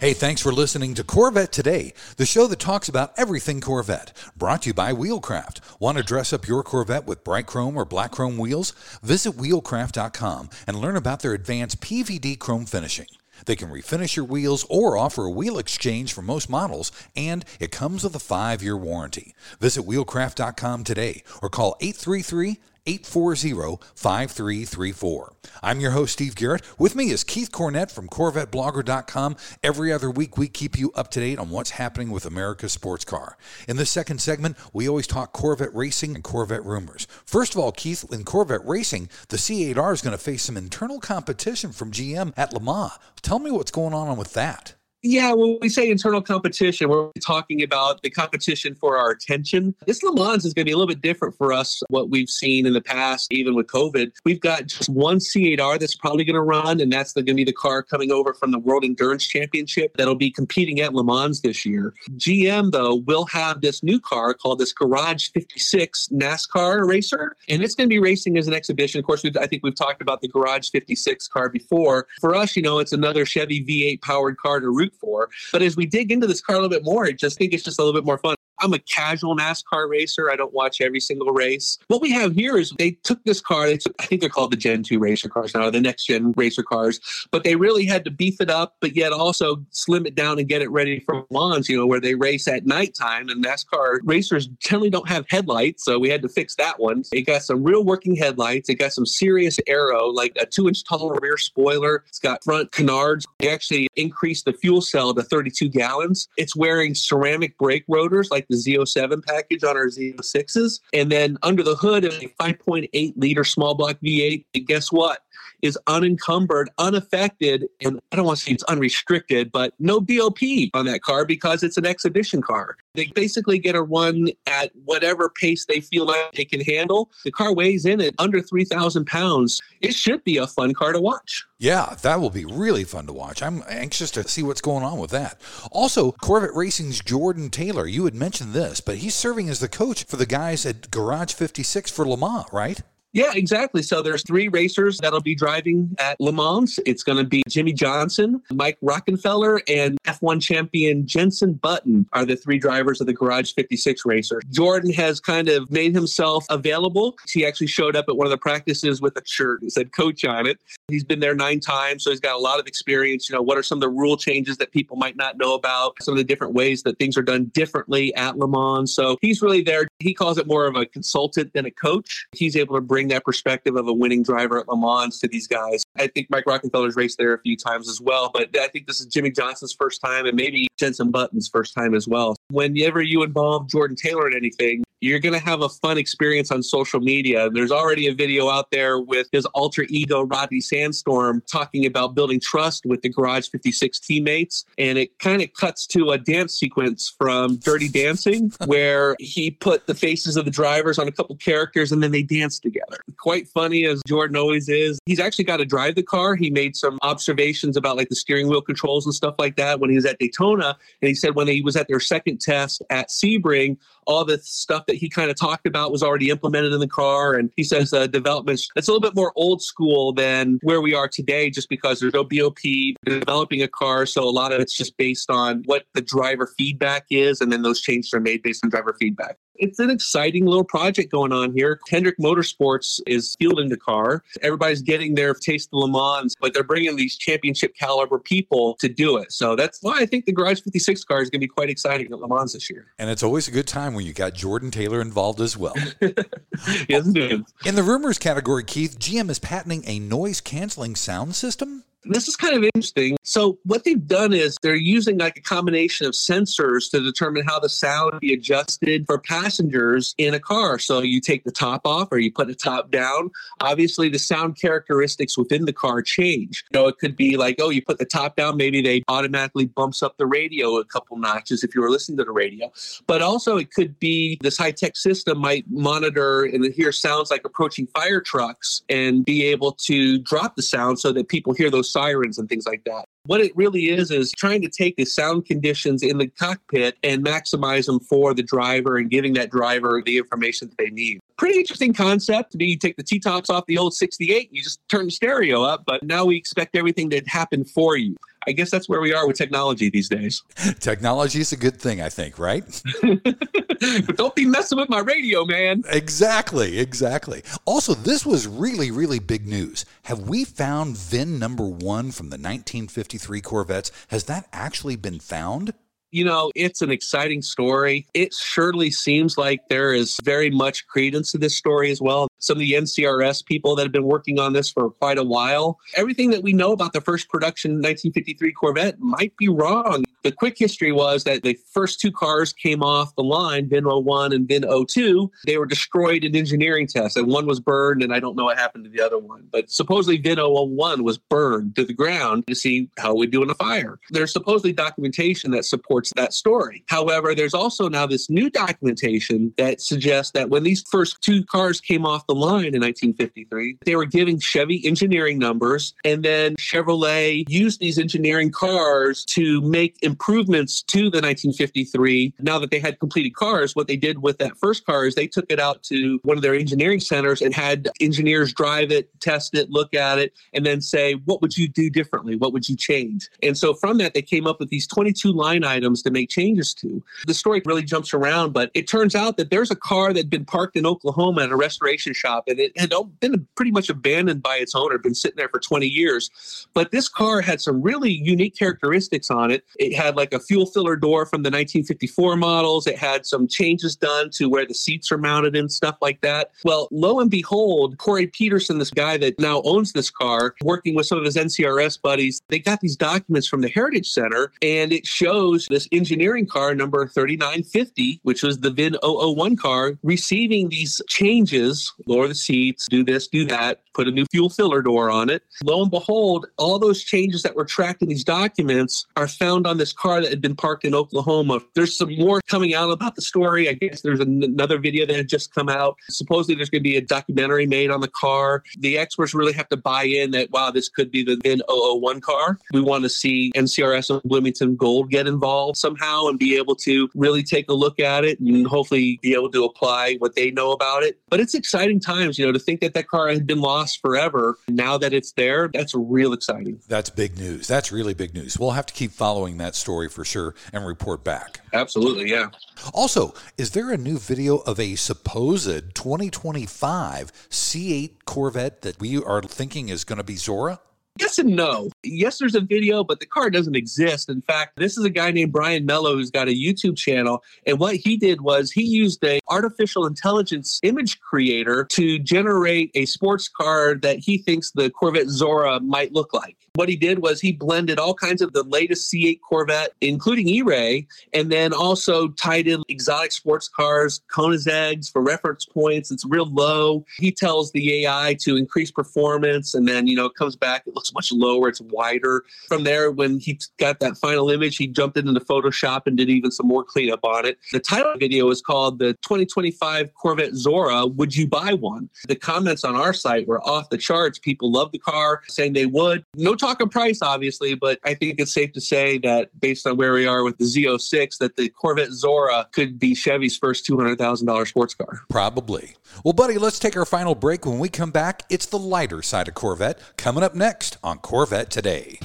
Hey, 0.00 0.14
thanks 0.14 0.40
for 0.40 0.50
listening 0.50 0.94
to 0.94 1.04
Corvette 1.04 1.52
Today, 1.52 1.92
the 2.16 2.24
show 2.24 2.46
that 2.46 2.58
talks 2.58 2.88
about 2.88 3.12
everything 3.18 3.60
Corvette. 3.60 4.16
Brought 4.34 4.62
to 4.62 4.70
you 4.70 4.74
by 4.74 4.94
Wheelcraft. 4.94 5.60
Want 5.78 5.98
to 5.98 6.02
dress 6.02 6.32
up 6.32 6.48
your 6.48 6.62
Corvette 6.62 7.06
with 7.06 7.22
bright 7.22 7.44
chrome 7.44 7.76
or 7.76 7.84
black 7.84 8.12
chrome 8.12 8.38
wheels? 8.38 8.70
Visit 9.02 9.32
wheelcraft.com 9.32 10.48
and 10.66 10.80
learn 10.80 10.96
about 10.96 11.20
their 11.20 11.34
advanced 11.34 11.82
PVD 11.82 12.38
chrome 12.38 12.64
finishing. 12.64 13.08
They 13.44 13.56
can 13.56 13.68
refinish 13.68 14.16
your 14.16 14.24
wheels 14.24 14.64
or 14.70 14.96
offer 14.96 15.24
a 15.24 15.30
wheel 15.30 15.58
exchange 15.58 16.14
for 16.14 16.22
most 16.22 16.48
models, 16.48 16.92
and 17.14 17.44
it 17.58 17.70
comes 17.70 18.02
with 18.02 18.14
a 18.16 18.20
five 18.20 18.62
year 18.62 18.78
warranty. 18.78 19.34
Visit 19.60 19.84
wheelcraft.com 19.84 20.84
today 20.84 21.22
or 21.42 21.50
call 21.50 21.76
833 21.80 22.58
840 22.86 23.78
5334. 23.94 25.32
I'm 25.62 25.80
your 25.80 25.92
host, 25.92 26.14
Steve 26.14 26.34
Garrett. 26.34 26.62
With 26.78 26.94
me 26.94 27.10
is 27.10 27.24
Keith 27.24 27.50
Cornett 27.50 27.90
from 27.90 28.08
CorvetteBlogger.com. 28.08 29.36
Every 29.62 29.92
other 29.92 30.10
week, 30.10 30.36
we 30.36 30.48
keep 30.48 30.78
you 30.78 30.92
up 30.92 31.10
to 31.12 31.20
date 31.20 31.38
on 31.38 31.50
what's 31.50 31.70
happening 31.70 32.10
with 32.10 32.26
America's 32.26 32.72
sports 32.72 33.04
car. 33.04 33.36
In 33.68 33.76
this 33.76 33.90
second 33.90 34.20
segment, 34.20 34.56
we 34.72 34.88
always 34.88 35.06
talk 35.06 35.32
Corvette 35.32 35.74
racing 35.74 36.14
and 36.14 36.24
Corvette 36.24 36.64
rumors. 36.64 37.06
First 37.24 37.54
of 37.54 37.60
all, 37.60 37.72
Keith, 37.72 38.04
in 38.12 38.24
Corvette 38.24 38.66
racing, 38.66 39.08
the 39.28 39.36
C8R 39.36 39.92
is 39.92 40.02
going 40.02 40.16
to 40.16 40.22
face 40.22 40.42
some 40.44 40.56
internal 40.56 41.00
competition 41.00 41.72
from 41.72 41.92
GM 41.92 42.32
at 42.36 42.52
Le 42.52 42.60
Mans. 42.60 42.92
Tell 43.22 43.38
me 43.38 43.50
what's 43.50 43.70
going 43.70 43.94
on 43.94 44.16
with 44.16 44.32
that. 44.34 44.74
Yeah, 45.02 45.32
when 45.32 45.56
we 45.62 45.70
say 45.70 45.90
internal 45.90 46.20
competition, 46.20 46.90
we're 46.90 47.10
talking 47.24 47.62
about 47.62 48.02
the 48.02 48.10
competition 48.10 48.74
for 48.74 48.98
our 48.98 49.10
attention. 49.10 49.74
This 49.86 50.02
Le 50.02 50.14
Mans 50.14 50.44
is 50.44 50.52
going 50.52 50.66
to 50.66 50.68
be 50.68 50.72
a 50.72 50.76
little 50.76 50.92
bit 50.92 51.00
different 51.00 51.34
for 51.38 51.54
us, 51.54 51.82
what 51.88 52.10
we've 52.10 52.28
seen 52.28 52.66
in 52.66 52.74
the 52.74 52.82
past, 52.82 53.32
even 53.32 53.54
with 53.54 53.66
COVID. 53.68 54.12
We've 54.26 54.40
got 54.40 54.66
just 54.66 54.90
one 54.90 55.16
C8R 55.16 55.80
that's 55.80 55.96
probably 55.96 56.24
going 56.24 56.34
to 56.34 56.42
run, 56.42 56.80
and 56.80 56.92
that's 56.92 57.14
going 57.14 57.24
to 57.24 57.34
be 57.34 57.44
the 57.44 57.52
car 57.52 57.82
coming 57.82 58.12
over 58.12 58.34
from 58.34 58.50
the 58.50 58.58
World 58.58 58.84
Endurance 58.84 59.26
Championship 59.26 59.96
that'll 59.96 60.16
be 60.16 60.30
competing 60.30 60.80
at 60.80 60.92
Le 60.92 61.02
Mans 61.02 61.40
this 61.40 61.64
year. 61.64 61.94
GM, 62.16 62.70
though, 62.70 62.96
will 62.96 63.24
have 63.24 63.62
this 63.62 63.82
new 63.82 64.00
car 64.00 64.34
called 64.34 64.58
this 64.58 64.74
Garage 64.74 65.28
56 65.30 66.10
NASCAR 66.12 66.86
racer, 66.86 67.36
and 67.48 67.62
it's 67.62 67.74
going 67.74 67.88
to 67.88 67.94
be 67.94 68.00
racing 68.00 68.36
as 68.36 68.46
an 68.46 68.52
exhibition. 68.52 68.98
Of 68.98 69.06
course, 69.06 69.24
I 69.24 69.46
think 69.46 69.62
we've 69.62 69.74
talked 69.74 70.02
about 70.02 70.20
the 70.20 70.28
Garage 70.28 70.68
56 70.68 71.26
car 71.28 71.48
before. 71.48 72.06
For 72.20 72.34
us, 72.34 72.54
you 72.54 72.60
know, 72.62 72.80
it's 72.80 72.92
another 72.92 73.24
Chevy 73.24 73.64
V8 73.64 74.02
powered 74.02 74.36
car 74.36 74.60
to 74.60 74.68
root 74.68 74.89
for. 74.94 75.30
But 75.52 75.62
as 75.62 75.76
we 75.76 75.86
dig 75.86 76.12
into 76.12 76.26
this 76.26 76.40
car 76.40 76.56
a 76.56 76.58
little 76.58 76.70
bit 76.70 76.84
more, 76.84 77.04
I 77.06 77.12
just 77.12 77.38
think 77.38 77.52
it's 77.52 77.62
just 77.62 77.78
a 77.78 77.84
little 77.84 77.98
bit 77.98 78.04
more 78.04 78.18
fun. 78.18 78.36
I'm 78.60 78.72
a 78.72 78.78
casual 78.78 79.36
NASCAR 79.36 79.88
racer. 79.88 80.30
I 80.30 80.36
don't 80.36 80.52
watch 80.52 80.80
every 80.80 81.00
single 81.00 81.32
race. 81.32 81.78
What 81.88 82.00
we 82.00 82.10
have 82.12 82.34
here 82.34 82.56
is 82.56 82.72
they 82.78 82.92
took 83.02 83.22
this 83.24 83.40
car. 83.40 83.66
They 83.66 83.78
took, 83.78 83.94
I 83.98 84.06
think 84.06 84.20
they're 84.20 84.30
called 84.30 84.52
the 84.52 84.56
Gen 84.56 84.82
2 84.82 84.98
racer 84.98 85.28
cars 85.28 85.54
now, 85.54 85.70
the 85.70 85.80
next 85.80 86.04
gen 86.04 86.32
racer 86.36 86.62
cars, 86.62 87.00
but 87.30 87.44
they 87.44 87.56
really 87.56 87.86
had 87.86 88.04
to 88.04 88.10
beef 88.10 88.40
it 88.40 88.50
up, 88.50 88.76
but 88.80 88.96
yet 88.96 89.12
also 89.12 89.64
slim 89.70 90.06
it 90.06 90.14
down 90.14 90.38
and 90.38 90.48
get 90.48 90.62
it 90.62 90.70
ready 90.70 91.00
for 91.00 91.16
Le 91.16 91.24
Mans, 91.30 91.68
you 91.68 91.76
know, 91.76 91.86
where 91.86 92.00
they 92.00 92.14
race 92.14 92.46
at 92.48 92.66
nighttime. 92.66 93.28
And 93.28 93.44
NASCAR 93.44 94.00
racers 94.04 94.46
generally 94.58 94.90
don't 94.90 95.08
have 95.08 95.24
headlights. 95.28 95.84
So 95.84 95.98
we 95.98 96.08
had 96.08 96.22
to 96.22 96.28
fix 96.28 96.54
that 96.56 96.78
one. 96.78 97.04
It 97.12 97.22
got 97.22 97.42
some 97.42 97.62
real 97.62 97.84
working 97.84 98.16
headlights. 98.16 98.68
It 98.68 98.74
got 98.74 98.92
some 98.92 99.06
serious 99.06 99.58
aero, 99.66 100.06
like 100.06 100.36
a 100.40 100.46
two 100.46 100.68
inch 100.68 100.84
tall 100.84 101.10
rear 101.20 101.36
spoiler. 101.36 102.04
It's 102.08 102.18
got 102.18 102.44
front 102.44 102.72
canards. 102.72 103.26
They 103.38 103.50
actually 103.50 103.88
increased 103.96 104.44
the 104.44 104.52
fuel 104.52 104.80
cell 104.80 105.14
to 105.14 105.22
32 105.22 105.68
gallons. 105.68 106.28
It's 106.36 106.54
wearing 106.54 106.94
ceramic 106.94 107.56
brake 107.58 107.84
rotors 107.88 108.30
like 108.30 108.46
the 108.50 108.56
Z07 108.56 109.24
package 109.24 109.64
on 109.64 109.76
our 109.76 109.86
Z06s. 109.86 110.80
And 110.92 111.10
then 111.10 111.38
under 111.42 111.62
the 111.62 111.76
hood 111.76 112.04
is 112.04 112.18
a 112.18 112.28
5.8 112.40 113.14
liter 113.16 113.44
small 113.44 113.74
block 113.74 113.96
V8. 114.04 114.44
And 114.54 114.66
guess 114.66 114.92
what? 114.92 115.20
Is 115.62 115.78
unencumbered, 115.86 116.70
unaffected, 116.78 117.66
and 117.80 118.00
I 118.12 118.16
don't 118.16 118.24
want 118.24 118.38
to 118.38 118.44
say 118.44 118.52
it's 118.52 118.64
unrestricted, 118.64 119.52
but 119.52 119.74
no 119.78 120.00
BOP 120.00 120.38
on 120.74 120.86
that 120.86 121.02
car 121.02 121.24
because 121.24 121.62
it's 121.62 121.76
an 121.76 121.86
exhibition 121.86 122.40
car. 122.40 122.76
They 122.94 123.06
basically 123.14 123.58
get 123.58 123.74
a 123.74 123.82
run 123.82 124.28
at 124.46 124.72
whatever 124.84 125.28
pace 125.28 125.66
they 125.66 125.80
feel 125.80 126.06
like 126.06 126.32
they 126.32 126.44
can 126.44 126.60
handle. 126.60 127.10
The 127.24 127.30
car 127.30 127.54
weighs 127.54 127.84
in 127.84 128.00
at 128.00 128.14
under 128.18 128.40
3,000 128.40 129.06
pounds. 129.06 129.60
It 129.80 129.94
should 129.94 130.24
be 130.24 130.38
a 130.38 130.46
fun 130.46 130.74
car 130.74 130.92
to 130.92 131.00
watch. 131.00 131.44
Yeah, 131.58 131.94
that 132.02 132.20
will 132.20 132.30
be 132.30 132.44
really 132.46 132.84
fun 132.84 133.06
to 133.06 133.12
watch. 133.12 133.42
I'm 133.42 133.62
anxious 133.68 134.10
to 134.12 134.26
see 134.26 134.42
what's 134.42 134.60
going 134.62 134.82
on 134.82 134.98
with 134.98 135.10
that. 135.10 135.40
Also, 135.70 136.12
Corvette 136.12 136.54
Racing's 136.54 137.00
Jordan 137.00 137.50
Taylor, 137.50 137.86
you 137.86 138.06
had 138.06 138.14
mentioned 138.14 138.54
this, 138.54 138.80
but 138.80 138.96
he's 138.96 139.14
serving 139.14 139.48
as 139.48 139.60
the 139.60 139.68
coach 139.68 140.04
for 140.04 140.16
the 140.16 140.26
guys 140.26 140.64
at 140.64 140.90
Garage 140.90 141.34
56 141.34 141.90
for 141.90 142.08
Le 142.08 142.16
Mans, 142.16 142.46
right? 142.52 142.80
Yeah, 143.12 143.32
exactly. 143.34 143.82
So 143.82 144.02
there's 144.02 144.22
three 144.22 144.48
racers 144.48 144.98
that'll 144.98 145.20
be 145.20 145.34
driving 145.34 145.94
at 145.98 146.20
Le 146.20 146.32
Mans. 146.32 146.78
It's 146.86 147.02
going 147.02 147.18
to 147.18 147.24
be 147.24 147.42
Jimmie 147.48 147.72
Johnson, 147.72 148.40
Mike 148.52 148.78
Rockenfeller, 148.82 149.60
and 149.68 149.98
F1 150.04 150.40
champion 150.40 151.06
Jenson 151.06 151.54
Button 151.54 152.06
are 152.12 152.24
the 152.24 152.36
three 152.36 152.58
drivers 152.58 153.00
of 153.00 153.08
the 153.08 153.12
Garage 153.12 153.52
56 153.52 154.06
racer. 154.06 154.40
Jordan 154.50 154.92
has 154.92 155.18
kind 155.18 155.48
of 155.48 155.70
made 155.70 155.92
himself 155.92 156.46
available. 156.50 157.16
He 157.28 157.44
actually 157.44 157.66
showed 157.66 157.96
up 157.96 158.04
at 158.08 158.16
one 158.16 158.26
of 158.26 158.30
the 158.30 158.38
practices 158.38 159.00
with 159.00 159.16
a 159.16 159.22
shirt 159.26 159.60
that 159.62 159.72
said 159.72 159.92
coach 159.92 160.24
on 160.24 160.46
it. 160.46 160.58
He's 160.88 161.04
been 161.04 161.20
there 161.20 161.34
nine 161.34 161.58
times, 161.58 162.04
so 162.04 162.10
he's 162.10 162.20
got 162.20 162.36
a 162.36 162.38
lot 162.38 162.60
of 162.60 162.66
experience. 162.68 163.28
You 163.28 163.34
know, 163.34 163.42
what 163.42 163.58
are 163.58 163.62
some 163.64 163.78
of 163.78 163.82
the 163.82 163.88
rule 163.88 164.16
changes 164.16 164.56
that 164.58 164.70
people 164.70 164.96
might 164.96 165.16
not 165.16 165.36
know 165.36 165.54
about? 165.54 165.96
Some 166.00 166.12
of 166.14 166.18
the 166.18 166.24
different 166.24 166.54
ways 166.54 166.84
that 166.84 166.98
things 166.98 167.16
are 167.16 167.22
done 167.22 167.46
differently 167.46 168.14
at 168.14 168.38
Le 168.38 168.46
Mans. 168.46 168.94
So 168.94 169.16
he's 169.20 169.42
really 169.42 169.62
there. 169.62 169.88
He 169.98 170.14
calls 170.14 170.38
it 170.38 170.46
more 170.46 170.66
of 170.66 170.76
a 170.76 170.86
consultant 170.86 171.52
than 171.54 171.66
a 171.66 171.70
coach. 171.72 172.26
He's 172.32 172.56
able 172.56 172.76
to 172.76 172.80
bring 172.80 172.99
that 173.08 173.24
perspective 173.24 173.76
of 173.76 173.88
a 173.88 173.92
winning 173.92 174.22
driver 174.22 174.58
at 174.58 174.68
Le 174.68 174.76
Mans 174.76 175.18
to 175.20 175.28
these 175.28 175.46
guys. 175.46 175.84
I 175.98 176.06
think 176.06 176.28
Mike 176.30 176.44
Rockenfeller's 176.44 176.96
raced 176.96 177.18
there 177.18 177.34
a 177.34 177.40
few 177.40 177.56
times 177.56 177.88
as 177.88 178.00
well, 178.00 178.30
but 178.32 178.56
I 178.58 178.68
think 178.68 178.86
this 178.86 179.00
is 179.00 179.06
Jimmie 179.06 179.30
Johnson's 179.30 179.72
first 179.72 180.00
time 180.00 180.26
and 180.26 180.36
maybe 180.36 180.68
Jenson 180.78 181.10
Button's 181.10 181.48
first 181.48 181.74
time 181.74 181.94
as 181.94 182.06
well. 182.08 182.36
Whenever 182.50 183.02
you 183.02 183.22
involve 183.22 183.68
Jordan 183.68 183.96
Taylor 183.96 184.28
in 184.28 184.36
anything, 184.36 184.82
you're 185.00 185.18
going 185.18 185.32
to 185.32 185.44
have 185.44 185.62
a 185.62 185.68
fun 185.68 185.98
experience 185.98 186.50
on 186.50 186.62
social 186.62 187.00
media. 187.00 187.48
There's 187.50 187.72
already 187.72 188.06
a 188.08 188.14
video 188.14 188.48
out 188.48 188.70
there 188.70 189.00
with 189.00 189.28
his 189.32 189.46
alter 189.46 189.86
ego, 189.88 190.22
Rodney 190.22 190.60
Sandstorm, 190.60 191.42
talking 191.50 191.86
about 191.86 192.14
building 192.14 192.38
trust 192.38 192.84
with 192.84 193.02
the 193.02 193.08
Garage 193.08 193.48
56 193.48 193.98
teammates. 194.00 194.64
And 194.76 194.98
it 194.98 195.18
kind 195.18 195.40
of 195.40 195.52
cuts 195.54 195.86
to 195.88 196.10
a 196.10 196.18
dance 196.18 196.58
sequence 196.58 197.12
from 197.16 197.56
Dirty 197.56 197.88
Dancing, 197.88 198.52
where 198.66 199.16
he 199.18 199.50
put 199.50 199.86
the 199.86 199.94
faces 199.94 200.36
of 200.36 200.44
the 200.44 200.50
drivers 200.50 200.98
on 200.98 201.08
a 201.08 201.12
couple 201.12 201.34
characters 201.36 201.92
and 201.92 202.02
then 202.02 202.12
they 202.12 202.22
dance 202.22 202.58
together. 202.58 202.98
Quite 203.18 203.48
funny 203.48 203.86
as 203.86 204.02
Jordan 204.06 204.36
always 204.36 204.68
is. 204.68 204.98
He's 205.06 205.20
actually 205.20 205.44
got 205.44 205.58
to 205.58 205.64
drive 205.64 205.94
the 205.94 206.02
car. 206.02 206.34
He 206.34 206.50
made 206.50 206.76
some 206.76 206.98
observations 207.02 207.76
about 207.76 207.96
like 207.96 208.10
the 208.10 208.16
steering 208.16 208.48
wheel 208.48 208.60
controls 208.60 209.06
and 209.06 209.14
stuff 209.14 209.34
like 209.38 209.56
that 209.56 209.80
when 209.80 209.88
he 209.88 209.96
was 209.96 210.04
at 210.04 210.18
Daytona. 210.18 210.76
And 211.00 211.08
he 211.08 211.14
said 211.14 211.34
when 211.34 211.48
he 211.48 211.62
was 211.62 211.76
at 211.76 211.88
their 211.88 212.00
second 212.00 212.40
test 212.40 212.82
at 212.90 213.08
Sebring, 213.08 213.78
all 214.06 214.24
the 214.24 214.38
stuff 214.38 214.84
that 214.90 214.96
he 214.96 215.08
kind 215.08 215.30
of 215.30 215.36
talked 215.36 215.66
about 215.66 215.92
was 215.92 216.02
already 216.02 216.30
implemented 216.30 216.72
in 216.72 216.80
the 216.80 216.88
car. 216.88 217.34
And 217.34 217.50
he 217.56 217.62
says 217.62 217.92
uh, 217.92 218.08
development, 218.08 218.60
it's 218.74 218.88
a 218.88 218.92
little 218.92 219.00
bit 219.00 219.14
more 219.14 219.32
old 219.36 219.62
school 219.62 220.12
than 220.12 220.58
where 220.62 220.80
we 220.80 220.94
are 220.94 221.06
today, 221.06 221.48
just 221.48 221.68
because 221.68 222.00
there's 222.00 222.12
no 222.12 222.24
BOP 222.24 222.58
developing 223.04 223.62
a 223.62 223.68
car. 223.68 224.04
So 224.04 224.28
a 224.28 224.30
lot 224.30 224.52
of 224.52 224.60
it's 224.60 224.76
just 224.76 224.96
based 224.96 225.30
on 225.30 225.62
what 225.66 225.84
the 225.94 226.02
driver 226.02 226.48
feedback 226.58 227.06
is. 227.10 227.40
And 227.40 227.52
then 227.52 227.62
those 227.62 227.80
changes 227.80 228.12
are 228.12 228.20
made 228.20 228.42
based 228.42 228.64
on 228.64 228.70
driver 228.70 228.96
feedback 228.98 229.38
it's 229.60 229.78
an 229.78 229.90
exciting 229.90 230.46
little 230.46 230.64
project 230.64 231.12
going 231.12 231.32
on 231.32 231.52
here. 231.52 231.78
Hendrick 231.88 232.18
Motorsports 232.18 233.00
is 233.06 233.36
fielding 233.38 233.68
the 233.68 233.76
car. 233.76 234.24
Everybody's 234.42 234.82
getting 234.82 235.14
their 235.14 235.34
taste 235.34 235.68
of 235.72 235.78
Le 235.78 235.88
Mans, 235.88 236.34
but 236.40 236.54
they're 236.54 236.64
bringing 236.64 236.96
these 236.96 237.16
championship 237.16 237.74
caliber 237.76 238.18
people 238.18 238.74
to 238.80 238.88
do 238.88 239.18
it. 239.18 239.32
So 239.32 239.54
that's 239.54 239.82
why 239.82 239.98
I 239.98 240.06
think 240.06 240.24
the 240.24 240.32
Garage 240.32 240.60
56 240.62 241.04
car 241.04 241.22
is 241.22 241.30
going 241.30 241.40
to 241.40 241.46
be 241.46 241.48
quite 241.48 241.70
exciting 241.70 242.06
at 242.06 242.18
Le 242.18 242.28
Mans 242.28 242.52
this 242.52 242.68
year. 242.70 242.86
And 242.98 243.10
it's 243.10 243.22
always 243.22 243.48
a 243.48 243.50
good 243.50 243.66
time 243.66 243.94
when 243.94 244.04
you 244.04 244.12
got 244.12 244.34
Jordan 244.34 244.70
Taylor 244.70 245.00
involved 245.00 245.40
as 245.40 245.56
well. 245.56 245.74
yes, 246.00 247.06
it 247.06 247.16
is. 247.16 247.40
In 247.64 247.74
the 247.74 247.82
rumors 247.82 248.18
category, 248.18 248.64
Keith, 248.64 248.98
GM 248.98 249.30
is 249.30 249.38
patenting 249.38 249.84
a 249.86 249.98
noise 249.98 250.40
canceling 250.40 250.96
sound 250.96 251.34
system. 251.34 251.84
This 252.04 252.28
is 252.28 252.36
kind 252.36 252.56
of 252.56 252.64
interesting. 252.74 253.16
So, 253.24 253.58
what 253.64 253.84
they've 253.84 254.06
done 254.06 254.32
is 254.32 254.56
they're 254.62 254.74
using 254.74 255.18
like 255.18 255.36
a 255.36 255.42
combination 255.42 256.06
of 256.06 256.12
sensors 256.12 256.90
to 256.92 257.00
determine 257.00 257.44
how 257.44 257.60
the 257.60 257.68
sound 257.68 258.20
be 258.20 258.32
adjusted 258.32 259.04
for 259.06 259.18
passengers 259.18 260.14
in 260.16 260.32
a 260.32 260.40
car. 260.40 260.78
So, 260.78 261.00
you 261.00 261.20
take 261.20 261.44
the 261.44 261.52
top 261.52 261.82
off 261.84 262.08
or 262.10 262.18
you 262.18 262.32
put 262.32 262.46
the 262.46 262.54
top 262.54 262.90
down. 262.90 263.30
Obviously, 263.60 264.08
the 264.08 264.18
sound 264.18 264.58
characteristics 264.58 265.36
within 265.36 265.66
the 265.66 265.74
car 265.74 266.00
change. 266.00 266.64
You 266.72 266.80
know, 266.80 266.88
it 266.88 266.98
could 266.98 267.16
be 267.16 267.36
like, 267.36 267.56
oh, 267.60 267.68
you 267.68 267.82
put 267.82 267.98
the 267.98 268.06
top 268.06 268.34
down, 268.34 268.56
maybe 268.56 268.80
they 268.80 269.02
automatically 269.08 269.66
bumps 269.66 270.02
up 270.02 270.16
the 270.16 270.26
radio 270.26 270.78
a 270.78 270.84
couple 270.84 271.18
notches 271.18 271.62
if 271.62 271.74
you 271.74 271.82
were 271.82 271.90
listening 271.90 272.16
to 272.18 272.24
the 272.24 272.32
radio. 272.32 272.72
But 273.06 273.20
also, 273.20 273.58
it 273.58 273.72
could 273.72 273.98
be 273.98 274.38
this 274.40 274.56
high 274.56 274.72
tech 274.72 274.96
system 274.96 275.38
might 275.38 275.70
monitor 275.70 276.44
and 276.44 276.64
hear 276.72 276.92
sounds 276.92 277.30
like 277.30 277.42
approaching 277.44 277.86
fire 277.88 278.20
trucks 278.20 278.82
and 278.88 279.22
be 279.24 279.44
able 279.44 279.72
to 279.72 280.18
drop 280.18 280.56
the 280.56 280.62
sound 280.62 280.98
so 280.98 281.12
that 281.12 281.28
people 281.28 281.52
hear 281.52 281.70
those 281.70 281.89
sirens 281.92 282.38
and 282.38 282.48
things 282.48 282.66
like 282.66 282.84
that. 282.84 283.04
What 283.24 283.40
it 283.40 283.54
really 283.54 283.90
is 283.90 284.10
is 284.10 284.32
trying 284.32 284.62
to 284.62 284.68
take 284.68 284.96
the 284.96 285.04
sound 285.04 285.44
conditions 285.44 286.02
in 286.02 286.18
the 286.18 286.26
cockpit 286.26 286.96
and 287.02 287.24
maximize 287.24 287.86
them 287.86 288.00
for 288.00 288.32
the 288.32 288.42
driver 288.42 288.96
and 288.96 289.10
giving 289.10 289.34
that 289.34 289.50
driver 289.50 290.02
the 290.04 290.16
information 290.16 290.68
that 290.68 290.78
they 290.78 290.90
need. 290.90 291.20
Pretty 291.36 291.58
interesting 291.58 291.92
concept. 291.92 292.56
You 292.58 292.78
take 292.78 292.96
the 292.96 293.02
T 293.02 293.18
tops 293.18 293.50
off 293.50 293.66
the 293.66 293.78
old 293.78 293.94
68, 293.94 294.48
you 294.52 294.62
just 294.62 294.80
turn 294.88 295.06
the 295.06 295.10
stereo 295.10 295.62
up, 295.62 295.84
but 295.86 296.02
now 296.02 296.24
we 296.24 296.36
expect 296.36 296.76
everything 296.76 297.10
to 297.10 297.22
happen 297.26 297.64
for 297.64 297.96
you. 297.96 298.16
I 298.46 298.52
guess 298.52 298.70
that's 298.70 298.88
where 298.88 299.00
we 299.00 299.12
are 299.12 299.26
with 299.26 299.36
technology 299.36 299.90
these 299.90 300.08
days. 300.08 300.42
Technology 300.80 301.40
is 301.40 301.52
a 301.52 301.56
good 301.56 301.80
thing, 301.80 302.00
I 302.00 302.08
think, 302.08 302.38
right? 302.38 302.64
but 303.02 304.16
don't 304.16 304.34
be 304.34 304.46
messing 304.46 304.78
with 304.78 304.88
my 304.88 305.00
radio, 305.00 305.44
man. 305.44 305.84
Exactly, 305.88 306.78
exactly. 306.78 307.42
Also, 307.66 307.94
this 307.94 308.24
was 308.24 308.46
really, 308.46 308.90
really 308.90 309.18
big 309.18 309.46
news. 309.46 309.84
Have 310.04 310.20
we 310.20 310.44
found 310.44 310.96
VIN 310.96 311.38
number 311.38 311.64
one 311.64 312.10
from 312.10 312.30
the 312.30 312.36
1953 312.36 313.40
Corvettes? 313.40 313.92
Has 314.08 314.24
that 314.24 314.48
actually 314.52 314.96
been 314.96 315.20
found? 315.20 315.74
You 316.10 316.24
know, 316.24 316.50
it's 316.54 316.82
an 316.82 316.90
exciting 316.90 317.42
story. 317.42 318.06
It 318.14 318.34
surely 318.34 318.90
seems 318.90 319.38
like 319.38 319.68
there 319.68 319.92
is 319.92 320.18
very 320.22 320.50
much 320.50 320.86
credence 320.86 321.32
to 321.32 321.38
this 321.38 321.56
story 321.56 321.90
as 321.90 322.00
well. 322.00 322.28
Some 322.38 322.56
of 322.56 322.60
the 322.60 322.72
NCRS 322.72 323.44
people 323.44 323.76
that 323.76 323.82
have 323.82 323.92
been 323.92 324.04
working 324.04 324.38
on 324.38 324.52
this 324.52 324.70
for 324.70 324.90
quite 324.90 325.18
a 325.18 325.24
while. 325.24 325.78
Everything 325.94 326.30
that 326.30 326.42
we 326.42 326.52
know 326.52 326.72
about 326.72 326.92
the 326.92 327.00
first 327.00 327.28
production 327.28 327.72
1953 327.72 328.52
Corvette 328.52 328.98
might 328.98 329.36
be 329.36 329.48
wrong. 329.48 330.04
The 330.22 330.32
quick 330.32 330.58
history 330.58 330.92
was 330.92 331.24
that 331.24 331.42
the 331.42 331.58
first 331.70 331.98
two 331.98 332.12
cars 332.12 332.52
came 332.52 332.82
off 332.82 333.14
the 333.16 333.22
line, 333.22 333.68
VIN 333.68 333.84
01 333.84 334.32
and 334.32 334.46
VIN 334.46 334.64
02. 334.86 335.30
They 335.46 335.56
were 335.56 335.64
destroyed 335.64 336.24
in 336.24 336.36
engineering 336.36 336.86
tests, 336.86 337.16
and 337.16 337.26
one 337.26 337.46
was 337.46 337.58
burned, 337.58 338.02
and 338.02 338.12
I 338.12 338.20
don't 338.20 338.36
know 338.36 338.44
what 338.44 338.58
happened 338.58 338.84
to 338.84 338.90
the 338.90 339.00
other 339.00 339.18
one. 339.18 339.48
But 339.50 339.70
supposedly 339.70 340.18
VIN 340.18 340.38
01 340.38 341.04
was 341.04 341.16
burned 341.16 341.74
to 341.76 341.84
the 341.84 341.94
ground 341.94 342.46
to 342.48 342.54
see 342.54 342.90
how 342.98 343.14
we 343.14 343.28
do 343.28 343.42
in 343.42 343.48
a 343.48 343.54
fire. 343.54 343.98
There's 344.10 344.32
supposedly 344.32 344.72
documentation 344.72 345.52
that 345.52 345.64
supports 345.64 345.99
that 346.16 346.32
story. 346.32 346.84
However, 346.88 347.34
there's 347.34 347.54
also 347.54 347.88
now 347.88 348.06
this 348.06 348.30
new 348.30 348.50
documentation 348.50 349.52
that 349.56 349.80
suggests 349.80 350.32
that 350.32 350.50
when 350.50 350.62
these 350.62 350.82
first 350.90 351.20
two 351.22 351.44
cars 351.44 351.80
came 351.80 352.06
off 352.06 352.26
the 352.26 352.34
line 352.34 352.74
in 352.74 352.80
1953, 352.80 353.78
they 353.84 353.96
were 353.96 354.04
giving 354.04 354.38
Chevy 354.38 354.86
engineering 354.86 355.38
numbers, 355.38 355.94
and 356.04 356.24
then 356.24 356.56
Chevrolet 356.56 357.44
used 357.48 357.80
these 357.80 357.98
engineering 357.98 358.50
cars 358.50 359.24
to 359.26 359.60
make 359.62 359.96
improvements 360.02 360.82
to 360.82 361.02
the 361.02 361.20
1953. 361.20 362.34
Now 362.40 362.58
that 362.58 362.70
they 362.70 362.80
had 362.80 362.98
completed 362.98 363.34
cars, 363.34 363.76
what 363.76 363.88
they 363.88 363.96
did 363.96 364.22
with 364.22 364.38
that 364.38 364.56
first 364.56 364.86
car 364.86 365.06
is 365.06 365.14
they 365.14 365.26
took 365.26 365.50
it 365.50 365.60
out 365.60 365.82
to 365.84 366.18
one 366.22 366.36
of 366.36 366.42
their 366.42 366.54
engineering 366.54 367.00
centers 367.00 367.42
and 367.42 367.54
had 367.54 367.88
engineers 368.00 368.52
drive 368.52 368.90
it, 368.90 369.08
test 369.20 369.54
it, 369.54 369.70
look 369.70 369.94
at 369.94 370.18
it, 370.18 370.32
and 370.52 370.64
then 370.64 370.80
say, 370.80 371.14
what 371.24 371.42
would 371.42 371.56
you 371.56 371.68
do 371.68 371.90
differently? 371.90 372.36
What 372.36 372.52
would 372.52 372.68
you 372.68 372.76
change? 372.76 373.28
And 373.42 373.56
so 373.56 373.74
from 373.74 373.98
that, 373.98 374.14
they 374.14 374.22
came 374.22 374.46
up 374.46 374.60
with 374.60 374.70
these 374.70 374.86
22 374.86 375.32
line 375.32 375.64
items 375.64 375.89
to 376.02 376.10
make 376.10 376.28
changes 376.28 376.74
to. 376.74 377.02
The 377.26 377.34
story 377.34 377.62
really 377.64 377.82
jumps 377.82 378.14
around, 378.14 378.52
but 378.52 378.70
it 378.74 378.88
turns 378.88 379.14
out 379.14 379.36
that 379.36 379.50
there's 379.50 379.70
a 379.70 379.76
car 379.76 380.12
that 380.12 380.18
had 380.18 380.30
been 380.30 380.44
parked 380.44 380.76
in 380.76 380.86
Oklahoma 380.86 381.42
at 381.42 381.50
a 381.50 381.56
restoration 381.56 382.12
shop 382.14 382.44
and 382.46 382.58
it 382.58 382.78
had 382.78 382.92
been 383.20 383.46
pretty 383.56 383.70
much 383.70 383.88
abandoned 383.88 384.42
by 384.42 384.56
its 384.56 384.74
owner, 384.74 384.98
been 384.98 385.14
sitting 385.14 385.36
there 385.36 385.48
for 385.48 385.58
20 385.58 385.86
years. 385.86 386.66
But 386.74 386.90
this 386.90 387.08
car 387.08 387.40
had 387.40 387.60
some 387.60 387.82
really 387.82 388.10
unique 388.10 388.56
characteristics 388.56 389.30
on 389.30 389.50
it. 389.50 389.64
It 389.78 389.94
had 389.94 390.16
like 390.16 390.32
a 390.32 390.40
fuel 390.40 390.66
filler 390.66 390.96
door 390.96 391.26
from 391.26 391.42
the 391.42 391.48
1954 391.48 392.36
models. 392.36 392.86
It 392.86 392.98
had 392.98 393.26
some 393.26 393.48
changes 393.48 393.96
done 393.96 394.30
to 394.30 394.48
where 394.48 394.66
the 394.66 394.74
seats 394.74 395.10
are 395.12 395.18
mounted 395.18 395.56
and 395.56 395.70
stuff 395.70 395.96
like 396.00 396.20
that. 396.20 396.50
Well, 396.64 396.88
lo 396.90 397.20
and 397.20 397.30
behold, 397.30 397.98
Corey 397.98 398.26
Peterson, 398.26 398.78
this 398.78 398.90
guy 398.90 399.16
that 399.18 399.38
now 399.38 399.62
owns 399.62 399.92
this 399.92 400.10
car, 400.10 400.54
working 400.62 400.94
with 400.94 401.06
some 401.06 401.18
of 401.18 401.24
his 401.24 401.36
NCRS 401.36 402.00
buddies, 402.00 402.42
they 402.48 402.58
got 402.58 402.80
these 402.80 402.96
documents 402.96 403.48
from 403.48 403.60
the 403.60 403.68
Heritage 403.68 404.10
Center 404.10 404.52
and 404.62 404.92
it 404.92 405.06
shows 405.06 405.66
this 405.70 405.79
engineering 405.92 406.46
car 406.46 406.74
number 406.74 407.06
3950, 407.06 408.20
which 408.22 408.42
was 408.42 408.58
the 408.60 408.70
VIN 408.70 408.96
001 409.02 409.56
car, 409.56 409.98
receiving 410.02 410.68
these 410.68 411.00
changes, 411.08 411.92
lower 412.06 412.28
the 412.28 412.34
seats, 412.34 412.86
do 412.88 413.04
this, 413.04 413.28
do 413.28 413.44
that, 413.46 413.82
put 413.94 414.08
a 414.08 414.10
new 414.10 414.24
fuel 414.30 414.48
filler 414.48 414.82
door 414.82 415.10
on 415.10 415.30
it. 415.30 415.42
Lo 415.64 415.82
and 415.82 415.90
behold, 415.90 416.46
all 416.56 416.78
those 416.78 417.02
changes 417.02 417.42
that 417.42 417.54
were 417.54 417.64
tracked 417.64 418.02
in 418.02 418.08
these 418.08 418.24
documents 418.24 419.06
are 419.16 419.28
found 419.28 419.66
on 419.66 419.78
this 419.78 419.92
car 419.92 420.20
that 420.20 420.30
had 420.30 420.40
been 420.40 420.56
parked 420.56 420.84
in 420.84 420.94
Oklahoma. 420.94 421.60
There's 421.74 421.96
some 421.96 422.16
more 422.16 422.40
coming 422.48 422.74
out 422.74 422.90
about 422.90 423.16
the 423.16 423.22
story. 423.22 423.68
I 423.68 423.74
guess 423.74 424.02
there's 424.02 424.20
another 424.20 424.78
video 424.78 425.06
that 425.06 425.16
had 425.16 425.28
just 425.28 425.54
come 425.54 425.68
out. 425.68 425.96
Supposedly 426.08 426.54
there's 426.54 426.70
going 426.70 426.82
to 426.82 426.88
be 426.88 426.96
a 426.96 427.02
documentary 427.02 427.66
made 427.66 427.90
on 427.90 428.00
the 428.00 428.08
car. 428.08 428.62
The 428.78 428.98
experts 428.98 429.34
really 429.34 429.52
have 429.52 429.68
to 429.68 429.76
buy 429.76 430.04
in 430.04 430.30
that, 430.32 430.50
wow, 430.50 430.70
this 430.70 430.88
could 430.88 431.10
be 431.10 431.22
the 431.22 431.38
VIN 431.42 431.62
001 431.68 432.20
car. 432.20 432.58
We 432.72 432.80
want 432.80 433.04
to 433.04 433.08
see 433.08 433.52
NCRS 433.56 434.10
and 434.10 434.22
Bloomington 434.22 434.76
Gold 434.76 435.10
get 435.10 435.26
involved 435.26 435.69
somehow 435.76 436.26
and 436.26 436.38
be 436.38 436.56
able 436.56 436.74
to 436.76 437.08
really 437.14 437.42
take 437.42 437.68
a 437.68 437.74
look 437.74 438.00
at 438.00 438.24
it 438.24 438.40
and 438.40 438.66
hopefully 438.66 439.18
be 439.22 439.34
able 439.34 439.50
to 439.50 439.64
apply 439.64 440.16
what 440.18 440.34
they 440.34 440.50
know 440.50 440.72
about 440.72 441.02
it. 441.02 441.18
But 441.28 441.40
it's 441.40 441.54
exciting 441.54 442.00
times, 442.00 442.38
you 442.38 442.46
know, 442.46 442.52
to 442.52 442.58
think 442.58 442.80
that 442.80 442.94
that 442.94 443.08
car 443.08 443.28
had 443.28 443.46
been 443.46 443.60
lost 443.60 444.00
forever. 444.00 444.58
Now 444.68 444.98
that 444.98 445.12
it's 445.12 445.32
there, 445.32 445.70
that's 445.72 445.94
real 445.94 446.32
exciting. 446.32 446.80
That's 446.88 447.10
big 447.10 447.38
news. 447.38 447.66
That's 447.66 447.92
really 447.92 448.14
big 448.14 448.34
news. 448.34 448.58
We'll 448.58 448.72
have 448.72 448.86
to 448.86 448.94
keep 448.94 449.12
following 449.12 449.58
that 449.58 449.74
story 449.74 450.08
for 450.08 450.24
sure 450.24 450.54
and 450.72 450.86
report 450.86 451.24
back. 451.24 451.60
Absolutely, 451.72 452.30
yeah. 452.30 452.48
Also, 452.92 453.34
is 453.56 453.70
there 453.72 453.90
a 453.90 453.96
new 453.96 454.18
video 454.18 454.58
of 454.58 454.80
a 454.80 454.96
supposed 454.96 455.94
2025 455.94 457.32
C8 457.50 458.10
Corvette 458.24 458.82
that 458.82 459.00
we 459.00 459.22
are 459.22 459.42
thinking 459.42 459.88
is 459.88 460.04
going 460.04 460.18
to 460.18 460.24
be 460.24 460.36
Zora? 460.36 460.80
Yes 461.18 461.38
and 461.38 461.56
no. 461.56 461.88
Yes, 462.02 462.38
there's 462.38 462.54
a 462.54 462.60
video, 462.60 463.02
but 463.02 463.20
the 463.20 463.26
car 463.26 463.50
doesn't 463.50 463.74
exist. 463.74 464.28
In 464.28 464.42
fact, 464.42 464.76
this 464.76 464.96
is 464.96 465.04
a 465.04 465.10
guy 465.10 465.30
named 465.30 465.52
Brian 465.52 465.84
Mello 465.84 466.14
who's 466.14 466.30
got 466.30 466.48
a 466.48 466.52
YouTube 466.52 466.96
channel. 466.96 467.42
And 467.66 467.78
what 467.78 467.96
he 467.96 468.16
did 468.16 468.40
was 468.40 468.70
he 468.70 468.84
used 468.84 469.22
a 469.24 469.40
artificial 469.48 470.06
intelligence 470.06 470.78
image 470.82 471.20
creator 471.20 471.86
to 471.92 472.18
generate 472.18 472.90
a 472.94 473.06
sports 473.06 473.48
car 473.48 473.96
that 473.96 474.18
he 474.18 474.38
thinks 474.38 474.70
the 474.70 474.90
Corvette 474.90 475.28
Zora 475.28 475.80
might 475.80 476.12
look 476.12 476.32
like. 476.32 476.56
What 476.74 476.88
he 476.88 476.96
did 476.96 477.18
was 477.18 477.40
he 477.40 477.52
blended 477.52 477.98
all 477.98 478.14
kinds 478.14 478.40
of 478.40 478.52
the 478.52 478.62
latest 478.62 479.12
C8 479.12 479.40
Corvette, 479.40 479.90
including 480.00 480.48
E-Ray, 480.48 481.06
and 481.32 481.50
then 481.50 481.72
also 481.72 482.28
tied 482.28 482.68
in 482.68 482.82
exotic 482.88 483.32
sports 483.32 483.68
cars, 483.68 484.20
Koenigseggs 484.32 485.10
for 485.10 485.20
reference 485.20 485.64
points. 485.64 486.10
It's 486.10 486.24
real 486.24 486.46
low. 486.46 487.04
He 487.18 487.32
tells 487.32 487.72
the 487.72 488.04
AI 488.04 488.36
to 488.42 488.56
increase 488.56 488.90
performance, 488.92 489.74
and 489.74 489.88
then 489.88 490.06
you 490.06 490.14
know 490.14 490.26
it 490.26 490.36
comes 490.36 490.54
back. 490.54 490.84
It 490.86 490.94
looks 490.94 491.12
much 491.12 491.32
lower. 491.32 491.68
It's 491.68 491.80
wider. 491.80 492.44
From 492.68 492.84
there, 492.84 493.10
when 493.10 493.40
he 493.40 493.58
got 493.78 493.98
that 494.00 494.16
final 494.16 494.48
image, 494.50 494.76
he 494.76 494.86
jumped 494.86 495.16
into 495.16 495.38
Photoshop 495.40 496.06
and 496.06 496.16
did 496.16 496.30
even 496.30 496.52
some 496.52 496.68
more 496.68 496.84
cleanup 496.84 497.24
on 497.24 497.46
it. 497.46 497.58
The 497.72 497.80
title 497.80 498.12
the 498.12 498.18
video 498.18 498.48
is 498.50 498.62
called 498.62 499.00
"The 499.00 499.14
2025 499.22 500.14
Corvette 500.14 500.54
Zora. 500.54 501.06
Would 501.06 501.34
you 501.34 501.48
buy 501.48 501.74
one?" 501.74 502.08
The 502.28 502.36
comments 502.36 502.84
on 502.84 502.94
our 502.94 503.12
site 503.12 503.48
were 503.48 503.60
off 503.68 503.90
the 503.90 503.98
charts. 503.98 504.38
People 504.38 504.70
love 504.70 504.92
the 504.92 504.98
car, 504.98 505.42
saying 505.48 505.72
they 505.72 505.86
would. 505.86 506.24
No 506.36 506.54
talking 506.60 506.88
price, 506.88 507.20
obviously, 507.22 507.74
but 507.74 507.98
I 508.04 508.14
think 508.14 508.38
it's 508.38 508.52
safe 508.52 508.72
to 508.72 508.80
say 508.80 509.18
that 509.18 509.50
based 509.60 509.86
on 509.86 509.96
where 509.96 510.12
we 510.12 510.26
are 510.26 510.44
with 510.44 510.58
the 510.58 510.64
Z06, 510.64 511.38
that 511.38 511.56
the 511.56 511.68
Corvette 511.70 512.12
Zora 512.12 512.68
could 512.72 512.98
be 512.98 513.14
Chevy's 513.14 513.56
first 513.56 513.86
$200,000 513.88 514.68
sports 514.68 514.94
car. 514.94 515.20
Probably. 515.28 515.96
Well, 516.24 516.34
buddy, 516.34 516.58
let's 516.58 516.78
take 516.78 516.96
our 516.96 517.04
final 517.04 517.34
break. 517.34 517.66
When 517.66 517.78
we 517.78 517.88
come 517.88 518.10
back, 518.10 518.44
it's 518.48 518.66
the 518.66 518.78
lighter 518.78 519.22
side 519.22 519.48
of 519.48 519.54
Corvette 519.54 519.98
coming 520.16 520.44
up 520.44 520.54
next 520.54 520.98
on 521.02 521.18
Corvette 521.18 521.70
Today. 521.70 522.18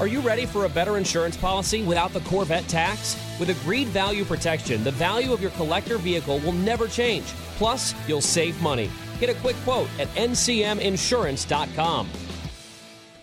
Are 0.00 0.06
you 0.08 0.20
ready 0.20 0.46
for 0.46 0.64
a 0.64 0.68
better 0.68 0.96
insurance 0.98 1.36
policy 1.36 1.82
without 1.84 2.12
the 2.12 2.20
Corvette 2.20 2.66
tax? 2.66 3.16
With 3.38 3.50
agreed 3.50 3.86
value 3.88 4.24
protection, 4.24 4.82
the 4.82 4.90
value 4.90 5.32
of 5.32 5.40
your 5.40 5.52
collector 5.52 5.96
vehicle 5.96 6.40
will 6.40 6.52
never 6.52 6.88
change. 6.88 7.26
Plus, 7.56 7.94
you'll 8.08 8.20
save 8.20 8.60
money. 8.60 8.90
Get 9.20 9.30
a 9.30 9.34
quick 9.34 9.54
quote 9.62 9.88
at 10.00 10.08
ncminsurance.com. 10.16 12.08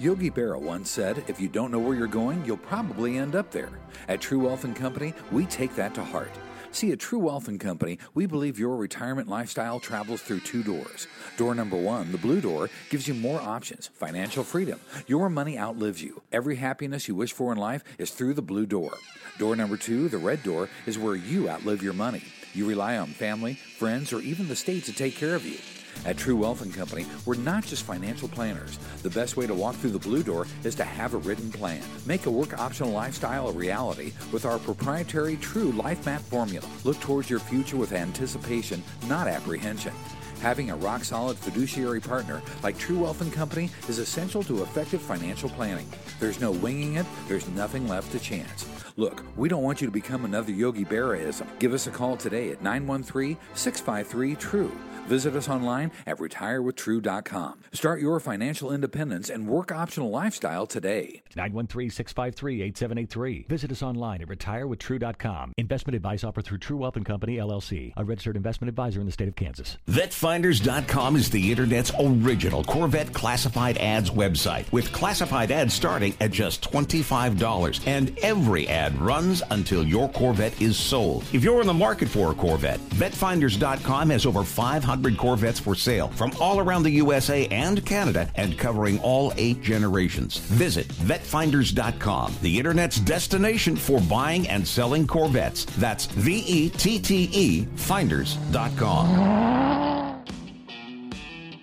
Yogi 0.01 0.31
Berra 0.31 0.57
once 0.57 0.89
said, 0.89 1.25
If 1.27 1.41
you 1.41 1.49
don't 1.49 1.71
know 1.71 1.79
where 1.79 1.93
you're 1.93 2.07
going, 2.07 2.45
you'll 2.45 2.55
probably 2.55 3.17
end 3.17 3.35
up 3.35 3.51
there. 3.51 3.69
At 4.07 4.21
True 4.21 4.39
Wealth 4.39 4.63
and 4.63 4.73
Company, 4.73 5.13
we 5.29 5.45
take 5.45 5.75
that 5.75 5.93
to 5.95 6.03
heart. 6.05 6.31
See, 6.71 6.93
at 6.93 6.99
True 6.99 7.19
Wealth 7.19 7.49
and 7.49 7.59
Company, 7.59 7.99
we 8.13 8.25
believe 8.25 8.57
your 8.57 8.77
retirement 8.77 9.27
lifestyle 9.27 9.77
travels 9.77 10.21
through 10.21 10.39
two 10.39 10.63
doors. 10.63 11.07
Door 11.35 11.55
number 11.55 11.75
one, 11.75 12.13
the 12.13 12.17
blue 12.17 12.39
door, 12.39 12.69
gives 12.89 13.09
you 13.09 13.13
more 13.13 13.41
options, 13.41 13.87
financial 13.87 14.45
freedom. 14.45 14.79
Your 15.05 15.29
money 15.29 15.59
outlives 15.59 16.01
you. 16.01 16.21
Every 16.31 16.55
happiness 16.55 17.09
you 17.09 17.15
wish 17.15 17.33
for 17.33 17.51
in 17.51 17.57
life 17.57 17.83
is 17.97 18.11
through 18.11 18.35
the 18.35 18.41
blue 18.41 18.65
door. 18.65 18.93
Door 19.37 19.57
number 19.57 19.75
two, 19.75 20.07
the 20.07 20.17
red 20.17 20.43
door, 20.43 20.69
is 20.85 20.97
where 20.97 21.15
you 21.15 21.49
outlive 21.49 21.83
your 21.83 21.91
money. 21.93 22.23
You 22.53 22.65
rely 22.69 22.97
on 22.97 23.07
family, 23.07 23.55
friends, 23.55 24.13
or 24.13 24.21
even 24.21 24.47
the 24.47 24.55
state 24.55 24.85
to 24.85 24.93
take 24.93 25.17
care 25.17 25.35
of 25.35 25.45
you. 25.45 25.57
At 26.05 26.17
True 26.17 26.35
Wealth 26.35 26.61
and 26.61 26.73
Company, 26.73 27.05
we're 27.25 27.35
not 27.35 27.65
just 27.65 27.83
financial 27.83 28.27
planners. 28.27 28.77
The 29.03 29.09
best 29.09 29.37
way 29.37 29.45
to 29.47 29.53
walk 29.53 29.75
through 29.75 29.91
the 29.91 29.99
blue 29.99 30.23
door 30.23 30.47
is 30.63 30.75
to 30.75 30.83
have 30.83 31.13
a 31.13 31.17
written 31.17 31.51
plan. 31.51 31.81
Make 32.05 32.25
a 32.25 32.31
work 32.31 32.57
optional 32.59 32.91
lifestyle 32.91 33.49
a 33.49 33.51
reality 33.51 34.13
with 34.31 34.45
our 34.45 34.59
proprietary 34.59 35.37
True 35.37 35.71
Life 35.71 36.05
Map 36.05 36.21
formula. 36.21 36.65
Look 36.83 36.99
towards 36.99 37.29
your 37.29 37.39
future 37.39 37.77
with 37.77 37.91
anticipation, 37.91 38.83
not 39.07 39.27
apprehension. 39.27 39.93
Having 40.41 40.71
a 40.71 40.75
rock 40.77 41.03
solid 41.03 41.37
fiduciary 41.37 41.99
partner 41.99 42.41
like 42.63 42.77
True 42.77 42.99
Wealth 42.99 43.19
and 43.19 43.31
Company 43.33 43.69
is 43.89 43.99
essential 43.99 44.41
to 44.43 44.63
effective 44.63 45.01
financial 45.01 45.49
planning. 45.49 45.87
There's 46.21 46.39
no 46.39 46.51
winging 46.51 46.95
it, 46.95 47.05
there's 47.27 47.49
nothing 47.49 47.89
left 47.89 48.13
to 48.13 48.19
chance. 48.19 48.65
Look, 48.95 49.23
we 49.35 49.49
don't 49.49 49.63
want 49.63 49.81
you 49.81 49.87
to 49.87 49.91
become 49.91 50.23
another 50.23 50.51
Yogi 50.51 50.85
Berraism. 50.85 51.47
Give 51.59 51.73
us 51.73 51.87
a 51.87 51.91
call 51.91 52.15
today 52.15 52.51
at 52.51 52.61
913 52.61 53.37
653 53.53 54.35
TRUE. 54.35 54.71
Visit 55.07 55.35
us 55.35 55.49
online 55.49 55.91
at 56.05 56.17
retirewithtrue.com. 56.17 57.59
Start 57.73 57.99
your 58.01 58.19
financial 58.19 58.71
independence 58.71 59.29
and 59.29 59.47
work 59.47 59.71
optional 59.71 60.09
lifestyle 60.09 60.67
today. 60.67 61.23
913 61.35 61.89
653 61.89 62.61
8783. 62.61 63.45
Visit 63.49 63.71
us 63.71 63.81
online 63.81 64.21
at 64.21 64.27
retirewithtrue.com. 64.27 65.53
Investment 65.57 65.95
advice 65.95 66.23
offered 66.23 66.45
through 66.45 66.59
True 66.59 66.77
Wealth 66.77 66.95
and 66.95 67.05
Company, 67.05 67.37
LLC, 67.37 67.93
a 67.97 68.03
registered 68.03 68.35
investment 68.35 68.69
advisor 68.69 68.99
in 68.99 69.05
the 69.05 69.11
state 69.11 69.27
of 69.27 69.35
Kansas. 69.35 69.77
VetteFinders.com 69.89 71.15
is 71.15 71.29
the 71.29 71.49
Internet's 71.51 71.91
original 71.99 72.63
Corvette 72.63 73.13
classified 73.13 73.77
ads 73.77 74.11
website, 74.11 74.71
with 74.71 74.91
classified 74.91 75.51
ads 75.51 75.73
starting 75.73 76.13
at 76.19 76.31
just 76.31 76.61
$25. 76.71 77.87
And 77.87 78.17
every 78.21 78.67
ad 78.67 78.99
runs 78.99 79.41
until 79.49 79.83
your 79.83 80.09
Corvette 80.09 80.61
is 80.61 80.77
sold. 80.77 81.23
If 81.33 81.43
you're 81.43 81.61
in 81.61 81.67
the 81.67 81.73
market 81.73 82.09
for 82.09 82.31
a 82.31 82.35
Corvette, 82.35 82.79
VetteFinders.com 82.91 84.09
has 84.11 84.25
over 84.25 84.43
500 84.43 84.88
Corvettes 85.17 85.59
for 85.59 85.75
sale 85.75 86.07
from 86.09 86.31
all 86.39 86.59
around 86.59 86.83
the 86.83 86.91
USA 86.91 87.47
and 87.47 87.85
Canada 87.85 88.29
and 88.35 88.57
covering 88.57 88.99
all 88.99 89.33
eight 89.37 89.61
generations. 89.61 90.37
Visit 90.37 90.87
VetteFinders.com, 90.87 92.35
the 92.41 92.57
Internet's 92.57 92.99
destination 92.99 93.75
for 93.75 93.99
buying 94.01 94.47
and 94.47 94.67
selling 94.67 95.05
Corvettes. 95.07 95.65
That's 95.77 96.05
V 96.07 96.43
E 96.47 96.69
T 96.69 96.99
T 96.99 97.29
E 97.31 97.65
Finders.com. 97.75 98.49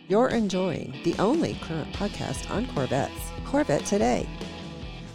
You're 0.08 0.28
enjoying 0.28 0.94
the 1.02 1.16
only 1.18 1.54
current 1.62 1.92
podcast 1.92 2.48
on 2.50 2.66
Corvettes, 2.68 3.12
Corvette 3.44 3.84
Today. 3.84 4.28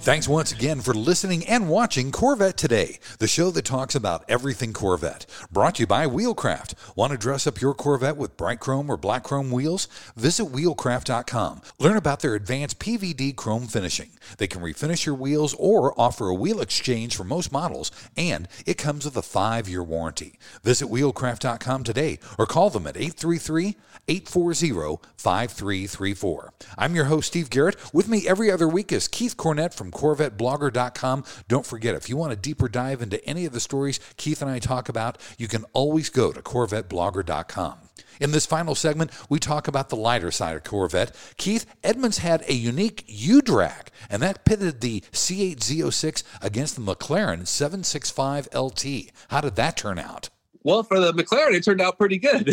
Thanks 0.01 0.27
once 0.27 0.51
again 0.51 0.81
for 0.81 0.95
listening 0.95 1.45
and 1.45 1.69
watching 1.69 2.11
Corvette 2.11 2.57
Today, 2.57 2.97
the 3.19 3.27
show 3.27 3.51
that 3.51 3.65
talks 3.65 3.93
about 3.93 4.25
everything 4.27 4.73
Corvette. 4.73 5.27
Brought 5.51 5.75
to 5.75 5.83
you 5.83 5.87
by 5.87 6.07
Wheelcraft. 6.07 6.73
Want 6.95 7.11
to 7.11 7.19
dress 7.19 7.45
up 7.45 7.61
your 7.61 7.75
Corvette 7.75 8.17
with 8.17 8.35
bright 8.35 8.59
chrome 8.59 8.89
or 8.89 8.97
black 8.97 9.21
chrome 9.21 9.51
wheels? 9.51 9.87
Visit 10.15 10.45
wheelcraft.com. 10.45 11.61
Learn 11.77 11.97
about 11.97 12.21
their 12.21 12.33
advanced 12.33 12.79
PVD 12.79 13.35
chrome 13.35 13.67
finishing. 13.67 14.09
They 14.39 14.47
can 14.47 14.61
refinish 14.61 15.05
your 15.05 15.13
wheels 15.13 15.53
or 15.59 15.93
offer 16.01 16.29
a 16.29 16.33
wheel 16.33 16.61
exchange 16.61 17.15
for 17.15 17.23
most 17.23 17.51
models, 17.51 17.91
and 18.17 18.47
it 18.65 18.79
comes 18.79 19.05
with 19.05 19.15
a 19.17 19.21
five 19.21 19.69
year 19.69 19.83
warranty. 19.83 20.39
Visit 20.63 20.87
wheelcraft.com 20.87 21.83
today 21.83 22.17
or 22.39 22.47
call 22.47 22.71
them 22.71 22.87
at 22.87 22.97
833 22.97 23.75
840 24.07 24.99
5334. 25.15 26.53
I'm 26.75 26.95
your 26.95 27.05
host, 27.05 27.27
Steve 27.27 27.51
Garrett. 27.51 27.75
With 27.93 28.07
me 28.07 28.27
every 28.27 28.49
other 28.49 28.67
week 28.67 28.91
is 28.91 29.07
Keith 29.07 29.37
Cornett 29.37 29.75
from 29.75 29.90
CorvetteBlogger.com. 29.91 31.23
Don't 31.47 31.65
forget, 31.65 31.95
if 31.95 32.09
you 32.09 32.17
want 32.17 32.33
a 32.33 32.37
deeper 32.37 32.67
dive 32.67 33.01
into 33.01 33.23
any 33.25 33.45
of 33.45 33.53
the 33.53 33.59
stories 33.59 33.99
Keith 34.17 34.41
and 34.41 34.49
I 34.49 34.59
talk 34.59 34.89
about, 34.89 35.17
you 35.37 35.47
can 35.47 35.65
always 35.73 36.09
go 36.09 36.31
to 36.31 36.41
CorvetteBlogger.com. 36.41 37.77
In 38.19 38.31
this 38.31 38.45
final 38.45 38.75
segment, 38.75 39.11
we 39.29 39.39
talk 39.39 39.67
about 39.67 39.89
the 39.89 39.95
lighter 39.95 40.29
side 40.29 40.55
of 40.55 40.63
Corvette. 40.63 41.15
Keith, 41.37 41.65
Edmunds 41.83 42.19
had 42.19 42.43
a 42.47 42.53
unique 42.53 43.03
U 43.07 43.41
drag, 43.41 43.89
and 44.11 44.21
that 44.21 44.45
pitted 44.45 44.81
the 44.81 45.01
C8 45.11 45.57
Z06 45.57 46.23
against 46.41 46.75
the 46.75 46.81
McLaren 46.81 47.47
765 47.47 48.47
LT. 48.53 48.85
How 49.29 49.41
did 49.41 49.55
that 49.55 49.75
turn 49.75 49.97
out? 49.97 50.29
Well, 50.63 50.83
for 50.83 50.99
the 50.99 51.13
McLaren, 51.13 51.53
it 51.53 51.63
turned 51.63 51.81
out 51.81 51.97
pretty 51.97 52.19
good. 52.19 52.47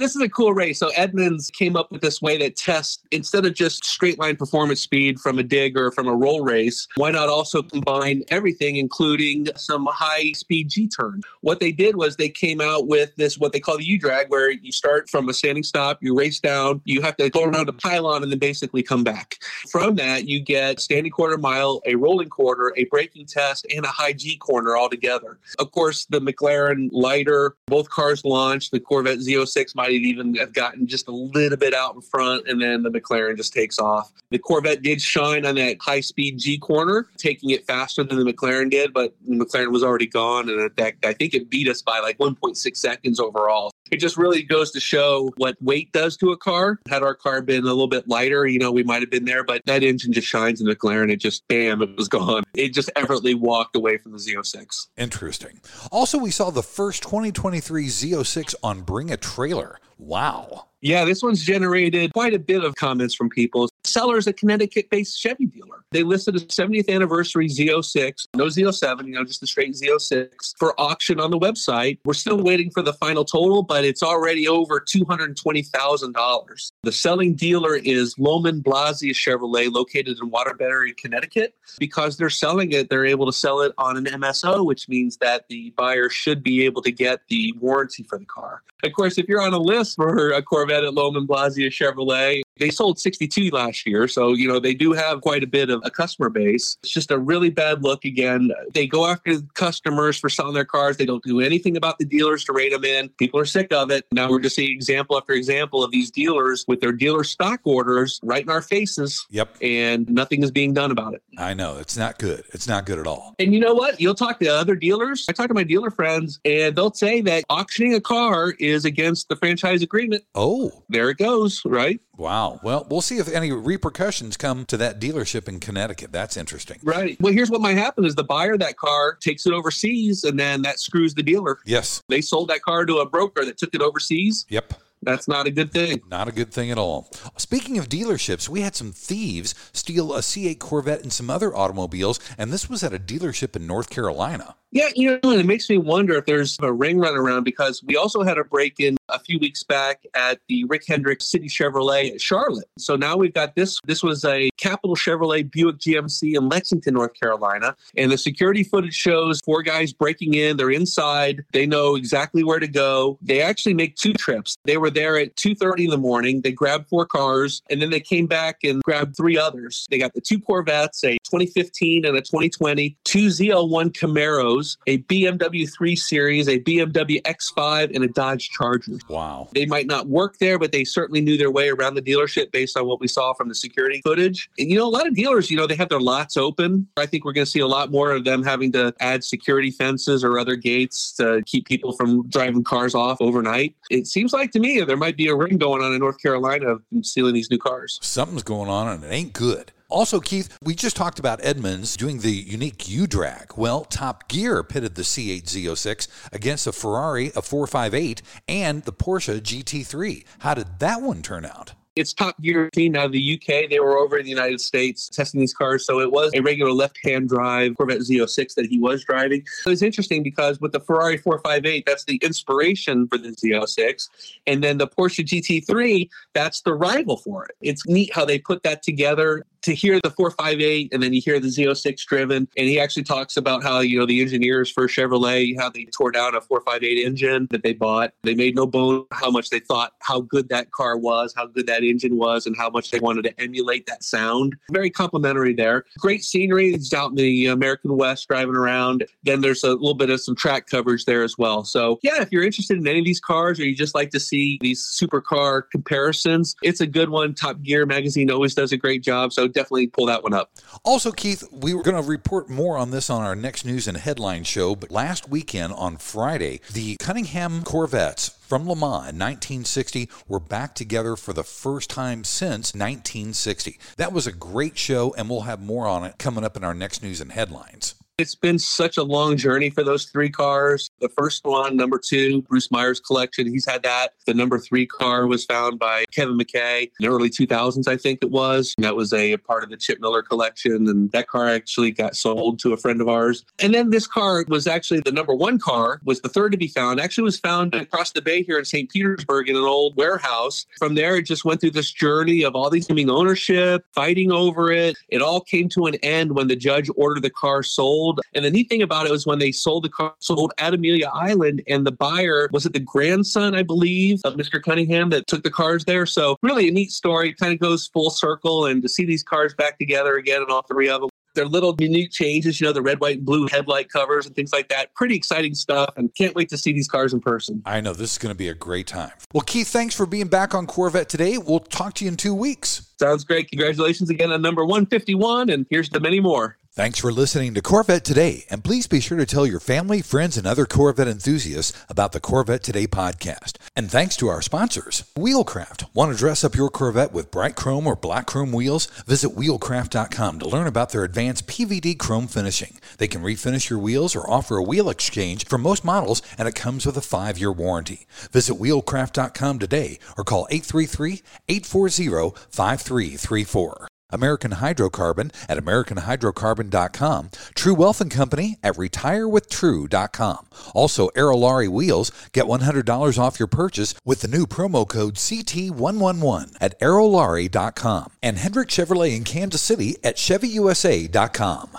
this 0.00 0.16
is 0.16 0.22
a 0.22 0.28
cool 0.30 0.54
race. 0.54 0.78
So 0.78 0.88
Edmunds 0.96 1.50
came 1.50 1.76
up 1.76 1.92
with 1.92 2.00
this 2.00 2.22
way 2.22 2.38
that 2.38 2.56
tests 2.56 3.02
instead 3.10 3.44
of 3.44 3.54
just 3.54 3.84
straight 3.84 4.18
line 4.18 4.34
performance 4.34 4.80
speed 4.80 5.20
from 5.20 5.38
a 5.38 5.42
dig 5.42 5.76
or 5.76 5.90
from 5.90 6.08
a 6.08 6.14
roll 6.14 6.42
race, 6.42 6.88
why 6.96 7.10
not 7.10 7.28
also 7.28 7.62
combine 7.62 8.22
everything, 8.30 8.76
including 8.76 9.46
some 9.56 9.86
high 9.90 10.32
speed 10.32 10.70
G 10.70 10.88
turn? 10.88 11.20
What 11.42 11.60
they 11.60 11.70
did 11.70 11.96
was 11.96 12.16
they 12.16 12.30
came 12.30 12.62
out 12.62 12.88
with 12.88 13.14
this 13.16 13.36
what 13.36 13.52
they 13.52 13.60
call 13.60 13.76
the 13.76 13.84
U 13.84 13.98
drag, 13.98 14.30
where 14.30 14.50
you 14.50 14.72
start 14.72 15.10
from 15.10 15.28
a 15.28 15.34
standing 15.34 15.62
stop, 15.62 15.98
you 16.00 16.16
race 16.16 16.40
down, 16.40 16.80
you 16.86 17.02
have 17.02 17.16
to 17.18 17.28
go 17.28 17.44
around 17.44 17.68
a 17.68 17.74
pylon 17.74 18.22
and 18.22 18.32
then 18.32 18.38
basically 18.38 18.82
come 18.82 19.04
back. 19.04 19.36
From 19.70 19.96
that, 19.96 20.26
you 20.26 20.40
get 20.40 20.80
standing 20.80 21.12
quarter 21.12 21.36
mile, 21.36 21.82
a 21.84 21.94
rolling 21.94 22.30
quarter, 22.30 22.72
a 22.78 22.84
braking 22.84 23.26
test, 23.26 23.66
and 23.74 23.84
a 23.84 23.88
high 23.88 24.14
G 24.14 24.38
corner 24.38 24.76
all 24.76 24.88
together. 24.88 25.38
Of 25.58 25.72
course, 25.72 26.06
the 26.06 26.22
McLaren 26.22 26.88
lighter, 26.90 27.56
both 27.66 27.90
cars 27.90 28.24
launched. 28.24 28.72
The 28.72 28.80
Corvette 28.80 29.18
Z06 29.18 29.74
might 29.74 29.89
even 29.92 30.34
have 30.36 30.52
gotten 30.52 30.86
just 30.86 31.08
a 31.08 31.12
little 31.12 31.58
bit 31.58 31.74
out 31.74 31.94
in 31.94 32.00
front, 32.00 32.48
and 32.48 32.60
then 32.60 32.82
the 32.82 32.90
McLaren 32.90 33.36
just 33.36 33.52
takes 33.52 33.78
off. 33.78 34.12
The 34.30 34.38
Corvette 34.38 34.82
did 34.82 35.00
shine 35.00 35.44
on 35.44 35.56
that 35.56 35.78
high 35.80 36.00
speed 36.00 36.38
G 36.38 36.58
corner, 36.58 37.08
taking 37.16 37.50
it 37.50 37.66
faster 37.66 38.04
than 38.04 38.22
the 38.22 38.32
McLaren 38.32 38.70
did, 38.70 38.92
but 38.92 39.14
the 39.26 39.36
McLaren 39.36 39.72
was 39.72 39.82
already 39.82 40.06
gone. 40.06 40.48
And 40.48 40.60
in 40.60 40.70
fact, 40.70 41.04
I 41.04 41.12
think 41.12 41.34
it 41.34 41.50
beat 41.50 41.68
us 41.68 41.82
by 41.82 41.98
like 42.00 42.18
1.6 42.18 42.76
seconds 42.76 43.18
overall. 43.20 43.72
It 43.90 43.98
just 43.98 44.16
really 44.16 44.42
goes 44.42 44.70
to 44.72 44.80
show 44.80 45.32
what 45.36 45.56
weight 45.60 45.92
does 45.92 46.16
to 46.18 46.30
a 46.30 46.36
car. 46.36 46.78
Had 46.88 47.02
our 47.02 47.14
car 47.14 47.42
been 47.42 47.62
a 47.62 47.66
little 47.66 47.88
bit 47.88 48.08
lighter, 48.08 48.46
you 48.46 48.58
know, 48.58 48.70
we 48.70 48.84
might 48.84 49.02
have 49.02 49.10
been 49.10 49.24
there, 49.24 49.42
but 49.42 49.62
that 49.66 49.82
engine 49.82 50.12
just 50.12 50.28
shines 50.28 50.60
in 50.60 50.66
the 50.66 50.76
McLaren. 50.76 51.10
It 51.10 51.16
just, 51.16 51.46
bam, 51.48 51.82
it 51.82 51.96
was 51.96 52.08
gone. 52.08 52.44
It 52.54 52.72
just 52.72 52.90
effortlessly 52.94 53.34
walked 53.34 53.74
away 53.74 53.98
from 53.98 54.12
the 54.12 54.18
Z06. 54.18 54.86
Interesting. 54.96 55.60
Also, 55.90 56.18
we 56.18 56.30
saw 56.30 56.50
the 56.50 56.62
first 56.62 57.02
2023 57.02 57.86
Z06 57.86 58.54
on 58.62 58.82
Bring 58.82 59.10
a 59.10 59.16
Trailer. 59.16 59.78
Wow. 59.98 60.69
Yeah, 60.82 61.04
this 61.04 61.22
one's 61.22 61.44
generated 61.44 62.12
quite 62.14 62.32
a 62.32 62.38
bit 62.38 62.64
of 62.64 62.74
comments 62.74 63.14
from 63.14 63.28
people. 63.28 63.68
Sellers, 63.84 64.26
a 64.26 64.32
Connecticut 64.32 64.88
based 64.90 65.20
Chevy 65.20 65.46
dealer. 65.46 65.84
They 65.90 66.02
listed 66.02 66.36
a 66.36 66.40
70th 66.40 66.88
anniversary 66.88 67.48
Z06, 67.48 68.28
no 68.34 68.46
Z07, 68.46 69.06
you 69.06 69.12
know, 69.12 69.24
just 69.24 69.42
a 69.42 69.46
straight 69.46 69.74
Z06 69.74 70.54
for 70.58 70.78
auction 70.80 71.20
on 71.20 71.30
the 71.30 71.38
website. 71.38 71.98
We're 72.04 72.14
still 72.14 72.42
waiting 72.42 72.70
for 72.70 72.82
the 72.82 72.94
final 72.94 73.24
total, 73.24 73.62
but 73.62 73.84
it's 73.84 74.02
already 74.02 74.48
over 74.48 74.80
$220,000. 74.80 76.72
The 76.82 76.92
selling 76.92 77.34
dealer 77.34 77.76
is 77.76 78.14
Loehmann-Blasius 78.14 79.16
Chevrolet, 79.16 79.70
located 79.70 80.18
in 80.22 80.30
Waterbury, 80.30 80.94
Connecticut. 80.94 81.54
Because 81.78 82.16
they're 82.16 82.30
selling 82.30 82.72
it, 82.72 82.88
they're 82.88 83.06
able 83.06 83.26
to 83.26 83.32
sell 83.32 83.60
it 83.60 83.72
on 83.78 83.96
an 83.96 84.04
MSO, 84.04 84.64
which 84.64 84.88
means 84.88 85.18
that 85.18 85.46
the 85.48 85.70
buyer 85.76 86.08
should 86.08 86.42
be 86.42 86.64
able 86.64 86.82
to 86.82 86.90
get 86.90 87.20
the 87.28 87.52
warranty 87.60 88.02
for 88.02 88.18
the 88.18 88.24
car. 88.24 88.62
Of 88.82 88.92
course, 88.94 89.18
if 89.18 89.28
you're 89.28 89.42
on 89.42 89.52
a 89.52 89.58
list 89.58 89.96
for 89.96 90.30
a 90.30 90.42
Corvette 90.42 90.69
at 90.72 90.94
Loehmann-Blasius 90.94 91.72
Chevrolet, 91.72 92.42
they 92.60 92.70
sold 92.70 92.98
62 92.98 93.50
last 93.50 93.86
year. 93.86 94.06
So, 94.06 94.34
you 94.34 94.46
know, 94.46 94.60
they 94.60 94.74
do 94.74 94.92
have 94.92 95.20
quite 95.22 95.42
a 95.42 95.46
bit 95.46 95.70
of 95.70 95.82
a 95.84 95.90
customer 95.90 96.28
base. 96.28 96.76
It's 96.82 96.92
just 96.92 97.10
a 97.10 97.18
really 97.18 97.50
bad 97.50 97.82
look 97.82 98.04
again. 98.04 98.50
They 98.72 98.86
go 98.86 99.06
after 99.06 99.40
customers 99.54 100.18
for 100.18 100.28
selling 100.28 100.54
their 100.54 100.64
cars. 100.64 100.96
They 100.96 101.06
don't 101.06 101.24
do 101.24 101.40
anything 101.40 101.76
about 101.76 101.98
the 101.98 102.04
dealers 102.04 102.44
to 102.44 102.52
rate 102.52 102.72
them 102.72 102.84
in. 102.84 103.08
People 103.10 103.40
are 103.40 103.44
sick 103.44 103.72
of 103.72 103.90
it. 103.90 104.06
Now 104.12 104.30
we're 104.30 104.40
just 104.40 104.56
seeing 104.56 104.72
example 104.72 105.16
after 105.16 105.32
example 105.32 105.82
of 105.82 105.90
these 105.90 106.10
dealers 106.10 106.64
with 106.68 106.80
their 106.80 106.92
dealer 106.92 107.24
stock 107.24 107.60
orders 107.64 108.20
right 108.22 108.42
in 108.42 108.50
our 108.50 108.62
faces. 108.62 109.26
Yep. 109.30 109.56
And 109.62 110.08
nothing 110.08 110.42
is 110.42 110.50
being 110.50 110.74
done 110.74 110.90
about 110.90 111.14
it. 111.14 111.22
I 111.38 111.54
know. 111.54 111.78
It's 111.78 111.96
not 111.96 112.18
good. 112.18 112.44
It's 112.52 112.68
not 112.68 112.84
good 112.84 112.98
at 112.98 113.06
all. 113.06 113.34
And 113.38 113.54
you 113.54 113.60
know 113.60 113.74
what? 113.74 114.00
You'll 114.00 114.14
talk 114.14 114.38
to 114.40 114.48
other 114.48 114.76
dealers. 114.76 115.26
I 115.28 115.32
talk 115.32 115.48
to 115.48 115.54
my 115.54 115.64
dealer 115.64 115.90
friends, 115.90 116.38
and 116.44 116.76
they'll 116.76 116.92
say 116.92 117.20
that 117.22 117.44
auctioning 117.48 117.94
a 117.94 118.00
car 118.00 118.50
is 118.58 118.84
against 118.84 119.28
the 119.28 119.36
franchise 119.36 119.82
agreement. 119.82 120.24
Oh, 120.34 120.82
There 120.88 121.08
it 121.10 121.16
goes, 121.18 121.62
right? 121.64 122.00
Wow. 122.20 122.60
Well, 122.62 122.86
we'll 122.88 123.00
see 123.00 123.18
if 123.18 123.28
any 123.28 123.50
repercussions 123.50 124.36
come 124.36 124.64
to 124.66 124.76
that 124.76 125.00
dealership 125.00 125.48
in 125.48 125.58
Connecticut. 125.58 126.12
That's 126.12 126.36
interesting. 126.36 126.78
Right. 126.82 127.16
Well, 127.20 127.32
here's 127.32 127.50
what 127.50 127.60
might 127.60 127.76
happen 127.76 128.04
is 128.04 128.14
the 128.14 128.24
buyer 128.24 128.52
of 128.52 128.60
that 128.60 128.76
car 128.76 129.14
takes 129.14 129.46
it 129.46 129.52
overseas 129.52 130.24
and 130.24 130.38
then 130.38 130.62
that 130.62 130.78
screws 130.78 131.14
the 131.14 131.22
dealer. 131.22 131.58
Yes. 131.64 132.02
They 132.08 132.20
sold 132.20 132.48
that 132.48 132.62
car 132.62 132.84
to 132.86 132.98
a 132.98 133.06
broker 133.08 133.44
that 133.44 133.58
took 133.58 133.74
it 133.74 133.82
overseas. 133.82 134.46
Yep. 134.48 134.74
That's 135.02 135.26
not 135.26 135.46
a 135.46 135.50
good 135.50 135.72
thing. 135.72 136.02
Not 136.10 136.28
a 136.28 136.32
good 136.32 136.52
thing 136.52 136.70
at 136.70 136.76
all. 136.76 137.10
Speaking 137.38 137.78
of 137.78 137.88
dealerships, 137.88 138.48
we 138.48 138.60
had 138.60 138.76
some 138.76 138.92
thieves 138.92 139.54
steal 139.72 140.14
a 140.14 140.18
C8 140.18 140.58
Corvette 140.58 141.02
and 141.02 141.12
some 141.12 141.30
other 141.30 141.56
automobiles, 141.56 142.20
and 142.36 142.52
this 142.52 142.68
was 142.68 142.84
at 142.84 142.92
a 142.92 142.98
dealership 142.98 143.56
in 143.56 143.66
North 143.66 143.88
Carolina. 143.88 144.56
Yeah, 144.72 144.88
you 144.94 145.18
know, 145.22 145.30
it 145.30 145.46
makes 145.46 145.70
me 145.70 145.78
wonder 145.78 146.14
if 146.16 146.26
there's 146.26 146.58
a 146.60 146.72
ring 146.72 146.98
run 146.98 147.16
around 147.16 147.44
because 147.44 147.82
we 147.82 147.96
also 147.96 148.22
had 148.22 148.36
a 148.36 148.44
break 148.44 148.78
in 148.78 148.96
a 149.12 149.18
few 149.18 149.38
weeks 149.38 149.62
back 149.62 150.06
at 150.14 150.40
the 150.48 150.64
Rick 150.64 150.84
Hendrick 150.86 151.22
City 151.22 151.48
Chevrolet 151.48 152.12
at 152.12 152.20
Charlotte. 152.20 152.68
So 152.78 152.96
now 152.96 153.16
we've 153.16 153.34
got 153.34 153.54
this. 153.54 153.78
This 153.84 154.02
was 154.02 154.24
a 154.24 154.50
Capital 154.56 154.96
Chevrolet 154.96 155.50
Buick 155.50 155.78
GMC 155.78 156.36
in 156.36 156.48
Lexington, 156.48 156.94
North 156.94 157.14
Carolina. 157.18 157.74
And 157.96 158.10
the 158.10 158.18
security 158.18 158.64
footage 158.64 158.94
shows 158.94 159.40
four 159.44 159.62
guys 159.62 159.92
breaking 159.92 160.34
in. 160.34 160.56
They're 160.56 160.70
inside. 160.70 161.44
They 161.52 161.66
know 161.66 161.96
exactly 161.96 162.44
where 162.44 162.60
to 162.60 162.68
go. 162.68 163.18
They 163.22 163.40
actually 163.40 163.74
make 163.74 163.96
two 163.96 164.12
trips. 164.12 164.56
They 164.64 164.76
were 164.76 164.90
there 164.90 165.18
at 165.18 165.36
2.30 165.36 165.84
in 165.84 165.90
the 165.90 165.98
morning. 165.98 166.40
They 166.42 166.52
grabbed 166.52 166.88
four 166.88 167.06
cars 167.06 167.62
and 167.70 167.80
then 167.80 167.90
they 167.90 168.00
came 168.00 168.26
back 168.26 168.64
and 168.64 168.82
grabbed 168.82 169.16
three 169.16 169.38
others. 169.38 169.86
They 169.90 169.98
got 169.98 170.14
the 170.14 170.20
two 170.20 170.40
Corvettes, 170.40 171.04
a 171.04 171.18
2015 171.24 172.04
and 172.04 172.16
a 172.16 172.20
2020, 172.20 172.96
two 173.10 173.26
ZL1 173.26 173.90
Camaros, 173.90 174.76
a 174.86 174.98
BMW 174.98 175.68
3 175.68 175.96
Series, 175.96 176.48
a 176.48 176.60
BMW 176.60 177.20
X5, 177.22 177.92
and 177.92 178.04
a 178.04 178.08
Dodge 178.08 178.50
Charger. 178.50 179.00
Wow. 179.08 179.48
They 179.52 179.66
might 179.66 179.88
not 179.88 180.06
work 180.06 180.38
there, 180.38 180.60
but 180.60 180.70
they 180.70 180.84
certainly 180.84 181.20
knew 181.20 181.36
their 181.36 181.50
way 181.50 181.70
around 181.70 181.94
the 181.94 182.02
dealership 182.02 182.52
based 182.52 182.76
on 182.76 182.86
what 182.86 183.00
we 183.00 183.08
saw 183.08 183.34
from 183.34 183.48
the 183.48 183.54
security 183.56 184.00
footage. 184.04 184.48
And, 184.60 184.70
you 184.70 184.78
know, 184.78 184.86
a 184.86 184.88
lot 184.88 185.08
of 185.08 185.14
dealers, 185.16 185.50
you 185.50 185.56
know, 185.56 185.66
they 185.66 185.74
have 185.74 185.88
their 185.88 186.00
lots 186.00 186.36
open. 186.36 186.86
I 186.96 187.06
think 187.06 187.24
we're 187.24 187.32
going 187.32 187.46
to 187.46 187.50
see 187.50 187.58
a 187.58 187.66
lot 187.66 187.90
more 187.90 188.12
of 188.12 188.24
them 188.24 188.44
having 188.44 188.70
to 188.72 188.94
add 189.00 189.24
security 189.24 189.72
fences 189.72 190.22
or 190.22 190.38
other 190.38 190.54
gates 190.54 191.12
to 191.14 191.42
keep 191.46 191.66
people 191.66 191.90
from 191.90 192.28
driving 192.28 192.62
cars 192.62 192.94
off 192.94 193.20
overnight. 193.20 193.74
It 193.90 194.06
seems 194.06 194.32
like 194.32 194.52
to 194.52 194.60
me 194.60 194.82
there 194.82 194.96
might 194.96 195.16
be 195.16 195.26
a 195.26 195.34
ring 195.34 195.58
going 195.58 195.82
on 195.82 195.92
in 195.92 195.98
North 195.98 196.22
Carolina 196.22 196.74
of 196.74 196.82
stealing 197.02 197.34
these 197.34 197.50
new 197.50 197.58
cars. 197.58 197.98
Something's 198.02 198.44
going 198.44 198.70
on 198.70 198.86
and 198.86 199.02
it 199.02 199.12
ain't 199.12 199.32
good. 199.32 199.72
Also, 199.90 200.20
Keith, 200.20 200.56
we 200.62 200.74
just 200.74 200.94
talked 200.94 201.18
about 201.18 201.40
Edmunds 201.42 201.96
doing 201.96 202.20
the 202.20 202.30
unique 202.30 202.88
U 202.88 203.08
drag. 203.08 203.54
Well, 203.56 203.84
Top 203.84 204.28
Gear 204.28 204.62
pitted 204.62 204.94
the 204.94 205.02
C8 205.02 205.44
Z06 205.44 206.06
against 206.32 206.68
a 206.68 206.72
Ferrari, 206.72 207.32
a 207.34 207.42
458, 207.42 208.22
and 208.46 208.84
the 208.84 208.92
Porsche 208.92 209.40
GT3. 209.40 210.24
How 210.38 210.54
did 210.54 210.78
that 210.78 211.02
one 211.02 211.22
turn 211.22 211.44
out? 211.44 211.72
It's 211.96 212.12
Top 212.12 212.40
Gear 212.40 212.70
team 212.70 212.94
out 212.94 213.06
of 213.06 213.12
the 213.12 213.34
UK. 213.34 213.68
They 213.68 213.80
were 213.80 213.98
over 213.98 214.16
in 214.16 214.24
the 214.24 214.30
United 214.30 214.60
States 214.60 215.08
testing 215.08 215.40
these 215.40 215.52
cars. 215.52 215.84
So 215.84 215.98
it 215.98 216.10
was 216.10 216.30
a 216.34 216.40
regular 216.40 216.70
left 216.70 216.98
hand 217.02 217.28
drive 217.28 217.76
Corvette 217.76 217.98
Z06 217.98 218.54
that 218.54 218.66
he 218.66 218.78
was 218.78 219.04
driving. 219.04 219.40
It 219.40 219.68
was 219.68 219.82
interesting 219.82 220.22
because 220.22 220.60
with 220.60 220.70
the 220.70 220.78
Ferrari 220.78 221.16
458, 221.18 221.84
that's 221.84 222.04
the 222.04 222.16
inspiration 222.22 223.08
for 223.08 223.18
the 223.18 223.30
Z06. 223.30 224.08
And 224.46 224.62
then 224.62 224.78
the 224.78 224.86
Porsche 224.86 225.24
GT3, 225.24 226.08
that's 226.32 226.60
the 226.60 226.74
rival 226.74 227.16
for 227.16 227.44
it. 227.46 227.56
It's 227.60 227.84
neat 227.86 228.14
how 228.14 228.24
they 228.24 228.38
put 228.38 228.62
that 228.62 228.84
together 228.84 229.44
to 229.62 229.74
hear 229.74 230.00
the 230.02 230.10
458 230.10 230.92
and 230.92 231.02
then 231.02 231.12
you 231.12 231.20
hear 231.20 231.38
the 231.38 231.48
Z06 231.48 232.04
driven. 232.06 232.48
And 232.56 232.66
he 232.66 232.80
actually 232.80 233.04
talks 233.04 233.36
about 233.36 233.62
how, 233.62 233.80
you 233.80 233.98
know, 233.98 234.06
the 234.06 234.20
engineers 234.20 234.70
for 234.70 234.86
Chevrolet, 234.86 235.58
how 235.58 235.70
they 235.70 235.84
tore 235.86 236.10
down 236.10 236.34
a 236.34 236.40
458 236.40 237.04
engine 237.04 237.48
that 237.50 237.62
they 237.62 237.72
bought. 237.72 238.12
They 238.22 238.34
made 238.34 238.56
no 238.56 238.66
bone 238.66 239.06
how 239.12 239.30
much 239.30 239.50
they 239.50 239.60
thought 239.60 239.92
how 240.00 240.20
good 240.22 240.48
that 240.48 240.70
car 240.70 240.96
was, 240.96 241.34
how 241.36 241.46
good 241.46 241.66
that 241.66 241.82
engine 241.82 242.16
was, 242.16 242.46
and 242.46 242.56
how 242.56 242.70
much 242.70 242.90
they 242.90 243.00
wanted 243.00 243.22
to 243.22 243.40
emulate 243.40 243.86
that 243.86 244.02
sound. 244.02 244.56
Very 244.70 244.90
complimentary 244.90 245.54
there. 245.54 245.84
Great 245.98 246.24
scenery. 246.24 246.74
It's 246.74 246.92
out 246.92 247.10
in 247.10 247.16
the 247.16 247.46
American 247.46 247.96
West 247.96 248.28
driving 248.28 248.56
around. 248.56 249.04
Then 249.22 249.40
there's 249.40 249.64
a 249.64 249.72
little 249.72 249.94
bit 249.94 250.10
of 250.10 250.20
some 250.20 250.34
track 250.34 250.66
coverage 250.66 251.04
there 251.04 251.22
as 251.22 251.36
well. 251.38 251.64
So, 251.64 251.98
yeah, 252.02 252.22
if 252.22 252.32
you're 252.32 252.44
interested 252.44 252.78
in 252.78 252.86
any 252.86 253.00
of 253.00 253.04
these 253.04 253.20
cars 253.20 253.60
or 253.60 253.64
you 253.64 253.74
just 253.74 253.94
like 253.94 254.10
to 254.10 254.20
see 254.20 254.58
these 254.60 254.82
supercar 254.82 255.64
comparisons, 255.70 256.56
it's 256.62 256.80
a 256.80 256.86
good 256.86 257.10
one. 257.10 257.34
Top 257.34 257.62
Gear 257.62 257.86
magazine 257.86 258.30
always 258.30 258.54
does 258.54 258.72
a 258.72 258.76
great 258.76 259.02
job. 259.02 259.32
So, 259.32 259.49
definitely 259.52 259.88
pull 259.88 260.06
that 260.06 260.22
one 260.22 260.34
up. 260.34 260.50
Also, 260.84 261.12
Keith, 261.12 261.44
we 261.50 261.74
were 261.74 261.82
going 261.82 262.00
to 262.00 262.08
report 262.08 262.48
more 262.48 262.76
on 262.76 262.90
this 262.90 263.10
on 263.10 263.22
our 263.22 263.36
next 263.36 263.64
news 263.64 263.86
and 263.86 263.96
headline 263.96 264.44
show, 264.44 264.74
but 264.74 264.90
last 264.90 265.28
weekend 265.28 265.72
on 265.74 265.96
Friday, 265.96 266.60
the 266.72 266.96
Cunningham 267.00 267.62
Corvettes 267.62 268.36
from 268.40 268.68
Le 268.68 268.74
Mans 268.74 269.10
in 269.10 269.18
1960 269.18 270.08
were 270.26 270.40
back 270.40 270.74
together 270.74 271.16
for 271.16 271.32
the 271.32 271.44
first 271.44 271.90
time 271.90 272.24
since 272.24 272.74
1960. 272.74 273.78
That 273.96 274.12
was 274.12 274.26
a 274.26 274.32
great 274.32 274.76
show, 274.76 275.14
and 275.16 275.30
we'll 275.30 275.42
have 275.42 275.60
more 275.60 275.86
on 275.86 276.04
it 276.04 276.18
coming 276.18 276.44
up 276.44 276.56
in 276.56 276.64
our 276.64 276.74
next 276.74 277.02
news 277.02 277.20
and 277.20 277.32
headlines. 277.32 277.94
It's 278.20 278.34
been 278.34 278.58
such 278.58 278.98
a 278.98 279.02
long 279.02 279.38
journey 279.38 279.70
for 279.70 279.82
those 279.82 280.04
three 280.04 280.28
cars. 280.28 280.90
The 281.00 281.08
first 281.08 281.42
one, 281.46 281.74
number 281.74 281.98
two, 281.98 282.42
Bruce 282.42 282.70
Myers 282.70 283.00
collection, 283.00 283.46
he's 283.46 283.64
had 283.64 283.82
that. 283.84 284.12
The 284.26 284.34
number 284.34 284.58
three 284.58 284.84
car 284.84 285.26
was 285.26 285.46
found 285.46 285.78
by 285.78 286.04
Kevin 286.12 286.36
Mackay 286.36 286.82
in 286.82 286.90
the 286.98 287.08
early 287.08 287.30
2000s, 287.30 287.88
I 287.88 287.96
think 287.96 288.18
it 288.20 288.30
was. 288.30 288.74
That 288.76 288.94
was 288.94 289.14
a, 289.14 289.32
a 289.32 289.38
part 289.38 289.64
of 289.64 289.70
the 289.70 289.78
Chip 289.78 290.00
Miller 290.02 290.20
collection. 290.20 290.86
And 290.86 291.10
that 291.12 291.28
car 291.28 291.48
actually 291.48 291.92
got 291.92 292.14
sold 292.14 292.58
to 292.58 292.74
a 292.74 292.76
friend 292.76 293.00
of 293.00 293.08
ours. 293.08 293.42
And 293.58 293.72
then 293.72 293.88
this 293.88 294.06
car 294.06 294.44
was 294.48 294.66
actually 294.66 295.00
the 295.00 295.12
number 295.12 295.34
one 295.34 295.58
car, 295.58 296.02
was 296.04 296.20
the 296.20 296.28
third 296.28 296.52
to 296.52 296.58
be 296.58 296.68
found. 296.68 297.00
Actually 297.00 297.24
was 297.24 297.40
found 297.40 297.74
across 297.74 298.12
the 298.12 298.20
bay 298.20 298.42
here 298.42 298.58
in 298.58 298.66
St. 298.66 298.90
Petersburg 298.90 299.48
in 299.48 299.56
an 299.56 299.62
old 299.62 299.96
warehouse. 299.96 300.66
From 300.78 300.94
there, 300.94 301.16
it 301.16 301.22
just 301.22 301.46
went 301.46 301.62
through 301.62 301.70
this 301.70 301.90
journey 301.90 302.42
of 302.42 302.54
all 302.54 302.68
these 302.68 302.86
giving 302.86 303.08
ownership, 303.08 303.86
fighting 303.94 304.30
over 304.30 304.70
it. 304.70 304.98
It 305.08 305.22
all 305.22 305.40
came 305.40 305.70
to 305.70 305.86
an 305.86 305.94
end 306.02 306.32
when 306.32 306.48
the 306.48 306.56
judge 306.56 306.90
ordered 306.96 307.22
the 307.22 307.30
car 307.30 307.62
sold 307.62 308.09
sold. 308.10 308.20
And 308.34 308.44
the 308.44 308.50
neat 308.50 308.68
thing 308.68 308.82
about 308.82 309.06
it 309.06 309.12
was 309.12 309.26
when 309.26 309.38
they 309.38 309.52
sold 309.52 309.84
the 309.84 309.88
car, 309.88 310.14
sold 310.20 310.52
at 310.58 310.74
Amelia 310.74 311.10
Island, 311.12 311.62
and 311.66 311.86
the 311.86 311.92
buyer 311.92 312.48
was 312.52 312.66
it 312.66 312.72
the 312.72 312.80
grandson, 312.80 313.54
I 313.54 313.62
believe, 313.62 314.20
of 314.24 314.34
Mr. 314.34 314.62
Cunningham 314.62 315.10
that 315.10 315.26
took 315.26 315.42
the 315.42 315.50
cars 315.50 315.84
there. 315.84 316.06
So 316.06 316.36
really 316.42 316.68
a 316.68 316.72
neat 316.72 316.90
story. 316.90 317.30
It 317.30 317.38
kind 317.38 317.52
of 317.52 317.58
goes 317.58 317.88
full 317.88 318.10
circle, 318.10 318.66
and 318.66 318.82
to 318.82 318.88
see 318.88 319.04
these 319.04 319.22
cars 319.22 319.54
back 319.54 319.78
together 319.78 320.16
again 320.16 320.42
and 320.42 320.50
all 320.50 320.62
three 320.62 320.88
of 320.88 321.00
them. 321.00 321.10
They're 321.34 321.46
little 321.46 321.76
unique 321.78 322.10
changes, 322.10 322.60
you 322.60 322.66
know, 322.66 322.72
the 322.72 322.82
red, 322.82 322.98
white, 322.98 323.18
and 323.18 323.24
blue 323.24 323.46
headlight 323.46 323.88
covers 323.88 324.26
and 324.26 324.34
things 324.34 324.52
like 324.52 324.68
that. 324.70 324.92
Pretty 324.94 325.14
exciting 325.14 325.54
stuff, 325.54 325.94
and 325.96 326.12
can't 326.16 326.34
wait 326.34 326.48
to 326.48 326.58
see 326.58 326.72
these 326.72 326.88
cars 326.88 327.14
in 327.14 327.20
person. 327.20 327.62
I 327.64 327.80
know 327.80 327.92
this 327.92 328.12
is 328.12 328.18
going 328.18 328.34
to 328.34 328.38
be 328.38 328.48
a 328.48 328.54
great 328.54 328.88
time. 328.88 329.12
Well, 329.32 329.42
Keith, 329.42 329.68
thanks 329.68 329.94
for 329.94 330.06
being 330.06 330.26
back 330.26 330.56
on 330.56 330.66
Corvette 330.66 331.08
today. 331.08 331.38
We'll 331.38 331.60
talk 331.60 331.94
to 331.94 332.04
you 332.04 332.10
in 332.10 332.16
two 332.16 332.34
weeks. 332.34 332.90
Sounds 332.98 333.22
great. 333.22 333.48
Congratulations 333.48 334.10
again 334.10 334.32
on 334.32 334.42
number 334.42 334.64
151, 334.64 335.50
and 335.50 335.66
here's 335.70 335.88
to 335.90 336.00
many 336.00 336.18
more. 336.18 336.58
Thanks 336.72 337.00
for 337.00 337.10
listening 337.10 337.54
to 337.54 337.62
Corvette 337.62 338.04
Today, 338.04 338.46
and 338.48 338.62
please 338.62 338.86
be 338.86 339.00
sure 339.00 339.18
to 339.18 339.26
tell 339.26 339.44
your 339.44 339.58
family, 339.58 340.02
friends, 340.02 340.36
and 340.36 340.46
other 340.46 340.66
Corvette 340.66 341.08
enthusiasts 341.08 341.76
about 341.88 342.12
the 342.12 342.20
Corvette 342.20 342.62
Today 342.62 342.86
podcast. 342.86 343.56
And 343.74 343.90
thanks 343.90 344.16
to 344.18 344.28
our 344.28 344.40
sponsors, 344.40 345.02
Wheelcraft. 345.16 345.92
Want 345.94 346.12
to 346.12 346.16
dress 346.16 346.44
up 346.44 346.54
your 346.54 346.70
Corvette 346.70 347.12
with 347.12 347.32
bright 347.32 347.56
chrome 347.56 347.88
or 347.88 347.96
black 347.96 348.28
chrome 348.28 348.52
wheels? 348.52 348.86
Visit 349.04 349.32
wheelcraft.com 349.32 350.38
to 350.38 350.48
learn 350.48 350.68
about 350.68 350.90
their 350.90 351.02
advanced 351.02 351.48
PVD 351.48 351.98
chrome 351.98 352.28
finishing. 352.28 352.78
They 352.98 353.08
can 353.08 353.22
refinish 353.22 353.68
your 353.68 353.80
wheels 353.80 354.14
or 354.14 354.30
offer 354.30 354.56
a 354.56 354.62
wheel 354.62 354.88
exchange 354.88 355.46
for 355.46 355.58
most 355.58 355.84
models, 355.84 356.22
and 356.38 356.46
it 356.46 356.54
comes 356.54 356.86
with 356.86 356.96
a 356.96 357.00
five 357.00 357.36
year 357.36 357.50
warranty. 357.50 358.06
Visit 358.30 358.54
wheelcraft.com 358.54 359.58
today 359.58 359.98
or 360.16 360.22
call 360.22 360.46
833 360.52 361.22
840 361.48 362.38
5334. 362.48 363.89
American 364.12 364.52
Hydrocarbon 364.52 365.32
at 365.48 365.58
AmericanHydrocarbon.com, 365.58 367.30
True 367.54 367.74
Wealth 367.74 368.00
and 368.00 368.10
Company 368.10 368.58
at 368.62 368.74
RetireWithTrue.com. 368.74 370.46
Also, 370.74 371.08
Aerolarri 371.10 371.68
Wheels, 371.68 372.12
get 372.32 372.46
$100 372.46 373.18
off 373.18 373.38
your 373.38 373.46
purchase 373.48 373.94
with 374.04 374.20
the 374.20 374.28
new 374.28 374.46
promo 374.46 374.88
code 374.88 375.14
CT111 375.14 376.56
at 376.60 376.78
Aerolarri.com. 376.80 378.10
And 378.22 378.38
Hendrick 378.38 378.68
Chevrolet 378.68 379.16
in 379.16 379.24
Kansas 379.24 379.62
City 379.62 379.96
at 380.02 380.16
ChevyUSA.com. 380.16 381.70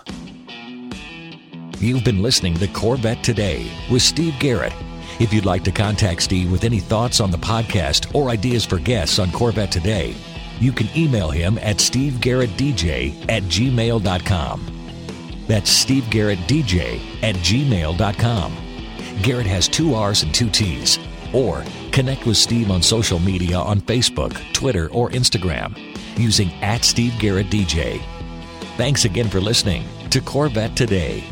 You've 1.80 2.04
been 2.04 2.22
listening 2.22 2.54
to 2.56 2.68
Corvette 2.68 3.24
Today 3.24 3.72
with 3.90 4.04
Steve 4.04 4.36
Garrett. 4.40 4.74
If 5.20 5.34
you'd 5.34 5.46
like 5.46 5.64
to 5.64 5.72
contact 5.72 6.22
Steve 6.22 6.52
with 6.52 6.64
any 6.64 6.80
thoughts 6.80 7.20
on 7.20 7.32
the 7.32 7.38
podcast 7.38 8.14
or 8.14 8.30
ideas 8.30 8.66
for 8.66 8.78
guests 8.78 9.18
on 9.18 9.32
Corvette 9.32 9.72
Today, 9.72 10.16
you 10.62 10.72
can 10.72 10.88
email 10.96 11.30
him 11.30 11.58
at 11.58 11.78
stevegarrettdj 11.78 13.30
at 13.30 13.44
gmail.com. 13.44 14.78
That's 15.48 15.86
stevegarrettdj 15.86 17.24
at 17.24 17.36
gmail.com. 17.36 18.58
Garrett 19.22 19.48
has 19.48 19.68
two 19.68 19.96
R's 19.96 20.24
and 20.24 20.34
two 20.34 20.50
T's. 20.50 21.00
Or 21.34 21.64
connect 21.92 22.26
with 22.26 22.38
Steve 22.38 22.72
on 22.72 22.82
social 22.82 23.20
media 23.20 23.58
on 23.58 23.82
Facebook, 23.82 24.34
Twitter, 24.54 24.90
or 24.92 25.10
Instagram 25.10 25.78
using 26.18 26.52
at 26.62 26.84
Steve 26.84 27.18
Garrett 27.20 27.48
DJ. 27.48 28.02
Thanks 28.78 29.06
again 29.06 29.30
for 29.30 29.42
listening 29.42 29.84
to 30.10 30.22
Corvette 30.22 30.76
Today. 30.76 31.24